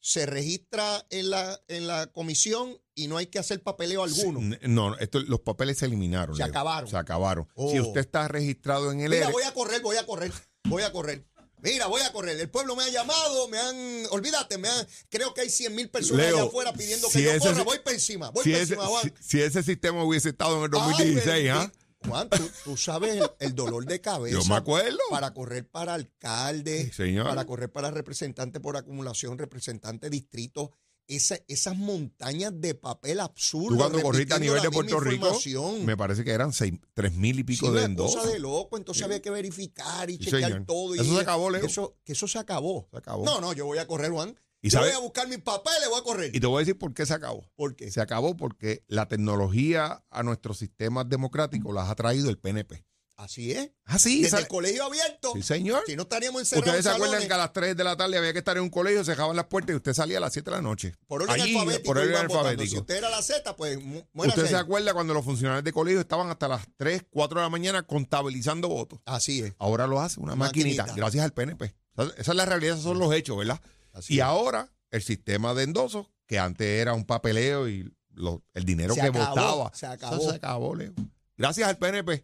se 0.00 0.26
registra 0.26 1.06
en 1.10 1.30
la, 1.30 1.60
en 1.68 1.86
la 1.86 2.06
comisión 2.08 2.76
y 2.94 3.06
no 3.06 3.16
hay 3.18 3.26
que 3.26 3.38
hacer 3.38 3.62
papeleo 3.62 4.02
alguno. 4.02 4.40
N- 4.40 4.58
No, 4.68 4.96
esto, 4.98 5.20
los 5.20 5.40
papeles 5.40 5.78
se 5.78 5.86
eliminaron. 5.86 6.34
Se 6.34 6.42
Leo. 6.42 6.50
acabaron. 6.50 6.90
Se 6.90 6.96
acabaron. 6.96 7.48
Oh. 7.54 7.70
Si 7.70 7.80
usted 7.80 8.00
está 8.00 8.26
registrado 8.28 8.90
en 8.90 9.00
el 9.00 9.10
Mira, 9.10 9.24
ERE, 9.26 9.32
voy 9.32 9.42
a 9.44 9.54
correr, 9.54 9.80
voy 9.80 9.96
a 9.96 10.04
correr, 10.06 10.32
voy 10.64 10.82
a 10.82 10.92
correr. 10.92 11.24
Mira, 11.62 11.86
voy 11.86 12.02
a 12.02 12.12
correr. 12.12 12.38
El 12.40 12.50
pueblo 12.50 12.74
me 12.76 12.82
ha 12.84 12.88
llamado, 12.88 13.48
me 13.48 13.58
han, 13.58 14.06
olvídate, 14.10 14.58
me 14.58 14.68
han, 14.68 14.86
creo 15.08 15.32
que 15.32 15.42
hay 15.42 15.48
100 15.50 15.74
mil 15.74 15.88
personas 15.88 16.26
Leo, 16.26 16.36
allá 16.38 16.46
afuera 16.48 16.72
pidiendo 16.72 17.06
que 17.08 17.12
si 17.18 17.24
yo 17.24 17.38
corra. 17.38 17.54
si- 17.54 17.62
Voy 17.62 17.78
para 17.78 17.94
encima, 17.94 18.30
voy 18.30 18.44
si, 18.44 18.50
para 18.50 18.62
ese, 18.62 18.74
encima, 18.74 18.88
Juan. 18.88 19.02
si- 19.20 19.28
si 19.38 19.42
ese 19.42 19.62
sistema 19.62 20.02
hubiese 20.04 20.30
estado 20.30 20.56
en 20.64 20.72
el 20.74 20.80
Ay, 20.80 20.88
2016, 20.90 21.50
¿ah? 21.50 21.58
bendito. 21.60 21.78
Juan, 22.08 22.28
tú, 22.30 22.50
tú 22.64 22.76
sabes 22.76 23.14
el, 23.16 23.30
el 23.38 23.54
dolor 23.54 23.84
de 23.86 24.00
cabeza. 24.00 24.36
Yo 24.36 24.44
me 24.46 24.56
acuerdo. 24.56 24.98
Para 25.10 25.32
correr 25.32 25.68
para 25.68 25.94
alcalde, 25.94 26.86
Sí, 26.86 26.90
señor. 26.92 27.28
para 27.28 27.44
correr 27.44 27.70
para 27.70 27.92
representante 27.92 28.58
por 28.58 28.76
acumulación, 28.76 29.38
representante 29.38 30.10
distrito. 30.10 30.72
Esa- 31.08 31.38
esas 31.48 31.76
montañas 31.76 32.52
de 32.60 32.74
papel 32.74 33.20
absurdo. 33.20 33.68
Tú 33.70 33.76
cuando 33.76 34.00
corriste 34.00 34.34
a 34.34 34.38
nivel 34.38 34.62
de 34.62 34.70
Puerto 34.70 35.00
Rico, 35.00 35.36
me 35.84 35.96
parece 35.96 36.24
que 36.24 36.30
eran 36.30 36.52
seis, 36.52 36.74
tres 36.94 37.12
mil 37.12 37.34
y 37.36 37.38
Sí, 37.38 37.44
pico 37.44 37.72
de 37.72 37.84
una 37.86 37.96
cosa 37.96 38.24
de 38.26 38.38
loco, 38.38 38.76
entonces 38.78 39.02
había 39.02 39.20
que 39.20 39.30
verificar 39.30 40.08
y 40.08 40.16
Sí, 40.16 40.24
chequear 40.26 40.50
señor. 40.52 40.66
todo. 40.66 40.94
y 40.94 41.00
Eso 41.00 41.14
se 41.14 41.20
acabó, 41.20 41.50
Leo. 41.50 41.64
Eso, 41.66 41.96
que 42.04 42.12
eso 42.12 42.26
se 42.28 42.38
acabó. 42.38 42.88
Se 42.90 42.98
acabó. 42.98 43.24
No, 43.24 43.40
no, 43.40 43.52
yo 43.52 43.66
voy 43.66 43.78
a 43.78 43.86
correr, 43.86 44.10
Juan. 44.10 44.38
¿Y 44.64 44.68
yo 44.70 44.78
sabe- 44.78 44.90
voy 44.90 44.96
a 44.96 45.00
buscar 45.00 45.28
mis 45.28 45.40
papeles, 45.40 45.88
voy 45.90 45.98
a 46.00 46.04
correr. 46.04 46.34
Y 46.34 46.38
te 46.38 46.46
voy 46.46 46.58
a 46.58 46.60
decir 46.60 46.78
por 46.78 46.94
qué 46.94 47.04
se 47.04 47.12
acabó. 47.14 47.44
¿Por 47.56 47.74
qué? 47.74 47.90
Se 47.90 48.00
acabó 48.00 48.36
porque 48.36 48.84
la 48.86 49.08
tecnología 49.08 50.04
a 50.08 50.22
nuestros 50.22 50.58
sistemas 50.58 51.08
democráticos 51.08 51.74
las 51.74 51.90
ha 51.90 51.96
traído 51.96 52.30
el 52.30 52.38
PNP. 52.38 52.84
Así 53.16 53.52
es. 53.52 53.70
Ah, 53.84 53.98
sí, 53.98 54.22
Desde 54.22 54.38
el 54.38 54.48
colegio 54.48 54.84
abierto. 54.84 55.32
sí, 55.34 55.42
señor. 55.42 55.82
Si 55.86 55.94
no 55.96 56.02
estaríamos 56.02 56.40
encerrados 56.42 56.66
Ustedes 56.68 56.84
se 56.84 56.90
acuerdan 56.90 57.26
que 57.28 57.32
a 57.34 57.36
las 57.36 57.52
3 57.52 57.76
de 57.76 57.84
la 57.84 57.96
tarde 57.96 58.18
había 58.18 58.32
que 58.32 58.38
estar 58.40 58.56
en 58.56 58.62
un 58.64 58.70
colegio, 58.70 59.04
se 59.04 59.12
dejaban 59.12 59.36
las 59.36 59.46
puertas 59.46 59.74
y 59.74 59.76
usted 59.76 59.92
salía 59.92 60.18
a 60.18 60.20
las 60.20 60.32
7 60.32 60.50
de 60.50 60.56
la 60.56 60.62
noche. 60.62 60.94
Por 61.06 61.22
orden 61.22 61.40
Allí, 61.40 61.52
alfabético. 61.56 61.84
por 61.86 61.98
orden 61.98 62.16
alfabético. 62.16 62.70
Si 62.70 62.78
usted 62.78 62.96
era 62.96 63.10
la 63.10 63.22
Z, 63.22 63.54
pues 63.56 63.80
mu- 63.80 64.02
muérase 64.12 64.40
¿Usted 64.40 64.50
se 64.50 64.56
acuerda 64.58 64.92
cuando 64.94 65.14
los 65.14 65.24
funcionarios 65.24 65.62
de 65.62 65.72
colegio 65.72 66.00
estaban 66.00 66.30
hasta 66.30 66.48
las 66.48 66.66
3, 66.76 67.04
4 67.10 67.38
de 67.40 67.44
la 67.44 67.50
mañana 67.50 67.82
contabilizando 67.84 68.68
votos? 68.68 68.98
Así 69.04 69.40
es. 69.42 69.54
Ahora 69.58 69.86
lo 69.86 70.00
hace 70.00 70.18
una 70.18 70.34
maquinita, 70.34 70.82
Maquinita. 70.84 71.00
gracias 71.00 71.24
al 71.24 71.32
PNP. 71.32 71.74
Esa 71.96 72.12
esa 72.18 72.30
es 72.32 72.36
la 72.36 72.46
realidad, 72.46 72.72
esos 72.74 72.84
son 72.84 72.98
los 72.98 73.14
hechos, 73.14 73.36
¿verdad? 73.36 73.60
Así 73.92 74.14
y 74.14 74.16
es. 74.18 74.22
ahora 74.24 74.72
el 74.90 75.02
sistema 75.02 75.54
de 75.54 75.64
endosos, 75.64 76.06
que 76.26 76.38
antes 76.38 76.66
era 76.66 76.94
un 76.94 77.04
papeleo 77.04 77.68
y 77.68 77.92
lo- 78.14 78.42
el 78.54 78.64
dinero 78.64 78.94
Se 78.94 79.00
que 79.02 79.06
acabó, 79.08 79.26
votaba. 79.28 79.70
se 79.74 79.86
eso 79.86 79.92
acabó. 79.92 80.30
se 80.30 80.36
acabó, 80.36 80.74
Leo. 80.74 80.92
Gracias 81.36 81.68
al 81.68 81.76
PNP. 81.78 82.22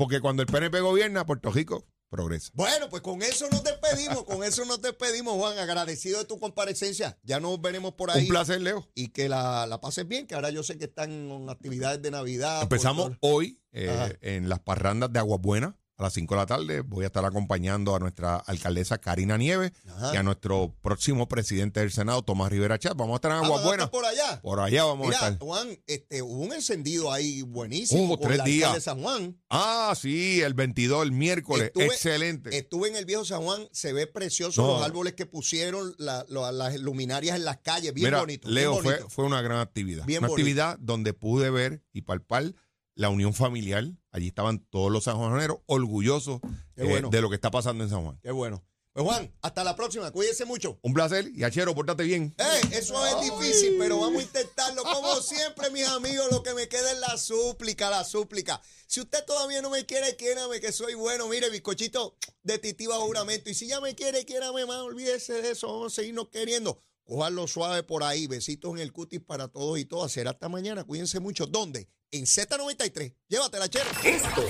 Porque 0.00 0.22
cuando 0.22 0.40
el 0.40 0.48
PNP 0.48 0.80
gobierna, 0.80 1.26
Puerto 1.26 1.50
Rico 1.50 1.86
progresa. 2.08 2.50
Bueno, 2.54 2.88
pues 2.88 3.02
con 3.02 3.20
eso 3.22 3.46
nos 3.50 3.62
despedimos, 3.62 4.24
con 4.24 4.42
eso 4.42 4.64
nos 4.64 4.80
despedimos, 4.80 5.34
Juan. 5.34 5.58
Agradecido 5.58 6.20
de 6.20 6.24
tu 6.24 6.38
comparecencia. 6.38 7.18
Ya 7.22 7.38
nos 7.38 7.60
veremos 7.60 7.92
por 7.92 8.10
ahí. 8.10 8.22
Un 8.22 8.28
placer, 8.28 8.62
Leo. 8.62 8.88
Y 8.94 9.08
que 9.08 9.28
la, 9.28 9.66
la 9.66 9.78
pases 9.82 10.08
bien, 10.08 10.26
que 10.26 10.34
ahora 10.34 10.48
yo 10.48 10.62
sé 10.62 10.78
que 10.78 10.86
están 10.86 11.10
en 11.10 11.50
actividades 11.50 12.00
de 12.00 12.10
Navidad. 12.10 12.62
Empezamos 12.62 13.12
hoy 13.20 13.60
eh, 13.72 14.16
en 14.22 14.48
las 14.48 14.60
parrandas 14.60 15.12
de 15.12 15.18
Aguas 15.18 15.42
Buenas 15.42 15.74
a 16.00 16.04
las 16.04 16.12
5 16.14 16.34
de 16.34 16.38
la 16.40 16.46
tarde. 16.46 16.80
Voy 16.82 17.04
a 17.04 17.06
estar 17.08 17.24
acompañando 17.24 17.94
a 17.94 17.98
nuestra 17.98 18.36
alcaldesa 18.36 18.98
Karina 18.98 19.36
Nieves 19.36 19.72
Ajá. 19.88 20.14
y 20.14 20.16
a 20.16 20.22
nuestro 20.22 20.74
próximo 20.82 21.28
presidente 21.28 21.80
del 21.80 21.92
Senado, 21.92 22.22
Tomás 22.22 22.50
Rivera 22.50 22.78
Chat. 22.78 22.96
Vamos 22.96 23.14
a 23.14 23.16
estar 23.16 23.30
en 23.32 23.36
Ah, 23.38 23.40
Aguas 23.46 23.50
¿van 23.50 23.60
a 23.60 23.66
Buenas. 23.68 23.84
estar 23.86 23.90
por 23.90 24.04
allá. 24.06 24.40
Por 24.42 24.60
allá 24.60 24.84
vamos 24.84 25.06
Mira, 25.08 25.18
a 25.18 25.28
estar. 25.28 25.38
Juan, 25.46 25.78
este, 25.86 26.22
hubo 26.22 26.42
un 26.42 26.52
encendido 26.52 27.12
ahí 27.12 27.42
buenísimo 27.42 28.04
Hubo 28.04 28.18
tres 28.18 28.32
alcalde 28.32 28.50
días. 28.50 28.74
de 28.74 28.80
San 28.80 29.02
Juan. 29.02 29.38
Ah, 29.50 29.94
sí, 30.00 30.40
el 30.40 30.54
22, 30.54 31.02
el 31.04 31.12
miércoles. 31.12 31.66
Estuve- 31.66 31.84
Excelente. 31.86 32.56
Estuve 32.56 32.88
en 32.88 32.96
el 32.96 33.04
viejo 33.04 33.24
San 33.24 33.42
Juan, 33.42 33.68
se 33.72 33.92
ve 33.92 34.06
precioso 34.06 34.62
No. 34.62 34.68
los 34.74 34.82
árboles 34.82 35.14
que 35.14 35.26
pusieron, 35.26 35.94
la- 35.98 36.24
las 36.28 36.80
luminarias 36.80 37.36
en 37.36 37.44
las 37.44 37.58
calles, 37.58 37.92
bien 37.92 38.06
Mira, 38.06 38.20
bonito. 38.20 38.48
bien 38.48 38.54
Leo, 38.54 38.78
fue, 38.82 38.98
fue 39.08 39.24
una 39.24 39.42
gran 39.42 39.58
actividad. 39.58 40.04
Bien 40.06 40.20
una 40.20 40.28
bonito. 40.28 40.42
actividad 40.42 40.78
donde 40.80 41.12
pude 41.12 41.50
ver 41.50 41.82
y 41.92 42.02
palpar 42.02 42.54
la 43.00 43.08
unión 43.08 43.32
familiar. 43.32 43.84
Allí 44.12 44.28
estaban 44.28 44.58
todos 44.68 44.92
los 44.92 45.04
sanjuaneros 45.04 45.60
orgullosos 45.64 46.40
eh, 46.76 46.84
bueno. 46.84 47.08
de 47.08 47.22
lo 47.22 47.30
que 47.30 47.34
está 47.34 47.50
pasando 47.50 47.82
en 47.82 47.88
San 47.88 48.02
Juan. 48.02 48.18
Qué 48.22 48.30
bueno. 48.30 48.62
Pues 48.92 49.06
Juan, 49.06 49.32
hasta 49.40 49.64
la 49.64 49.74
próxima, 49.74 50.10
cuídense 50.10 50.44
mucho. 50.44 50.78
Un 50.82 50.92
placer 50.92 51.30
y 51.34 51.44
Achero, 51.44 51.74
pórtate 51.74 52.02
bien. 52.02 52.34
Eh, 52.36 52.60
eso 52.72 53.06
es 53.06 53.22
difícil, 53.22 53.76
pero 53.78 53.98
vamos 53.98 54.20
a 54.20 54.24
intentarlo. 54.24 54.82
Como 54.82 55.14
siempre, 55.22 55.70
mis 55.70 55.86
amigos, 55.88 56.26
lo 56.30 56.42
que 56.42 56.52
me 56.52 56.68
queda 56.68 56.92
es 56.92 56.98
la 56.98 57.16
súplica, 57.16 57.88
la 57.88 58.04
súplica. 58.04 58.60
Si 58.86 59.00
usted 59.00 59.24
todavía 59.24 59.62
no 59.62 59.70
me 59.70 59.86
quiere, 59.86 60.16
quiérame 60.16 60.60
que 60.60 60.70
soy 60.70 60.92
bueno. 60.92 61.26
Mire, 61.28 61.48
bizcochito 61.48 62.16
de 62.42 62.58
titiva 62.58 62.96
juramento. 62.96 63.48
Y 63.48 63.54
si 63.54 63.66
ya 63.66 63.80
me 63.80 63.94
quiere, 63.94 64.26
quiérame 64.26 64.66
más. 64.66 64.80
Olvídese 64.80 65.40
de 65.40 65.52
eso. 65.52 65.68
Vamos 65.68 65.94
a 65.94 65.96
seguirnos 65.96 66.28
queriendo. 66.28 66.82
Cojanlo 67.10 67.48
suave 67.48 67.82
por 67.82 68.04
ahí. 68.04 68.28
Besitos 68.28 68.70
en 68.70 68.78
el 68.78 68.92
cutis 68.92 69.20
para 69.20 69.48
todos 69.48 69.80
y 69.80 69.84
todas. 69.84 70.12
Será 70.12 70.30
hasta 70.30 70.48
mañana. 70.48 70.84
Cuídense 70.84 71.18
mucho. 71.18 71.44
¿Dónde? 71.44 71.88
En 72.12 72.22
Z93. 72.22 73.16
Llévatela, 73.26 73.68
chero. 73.68 73.90
Esto 74.04 74.44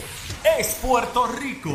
es 0.59 0.75
Puerto 0.83 1.27
Rico. 1.27 1.71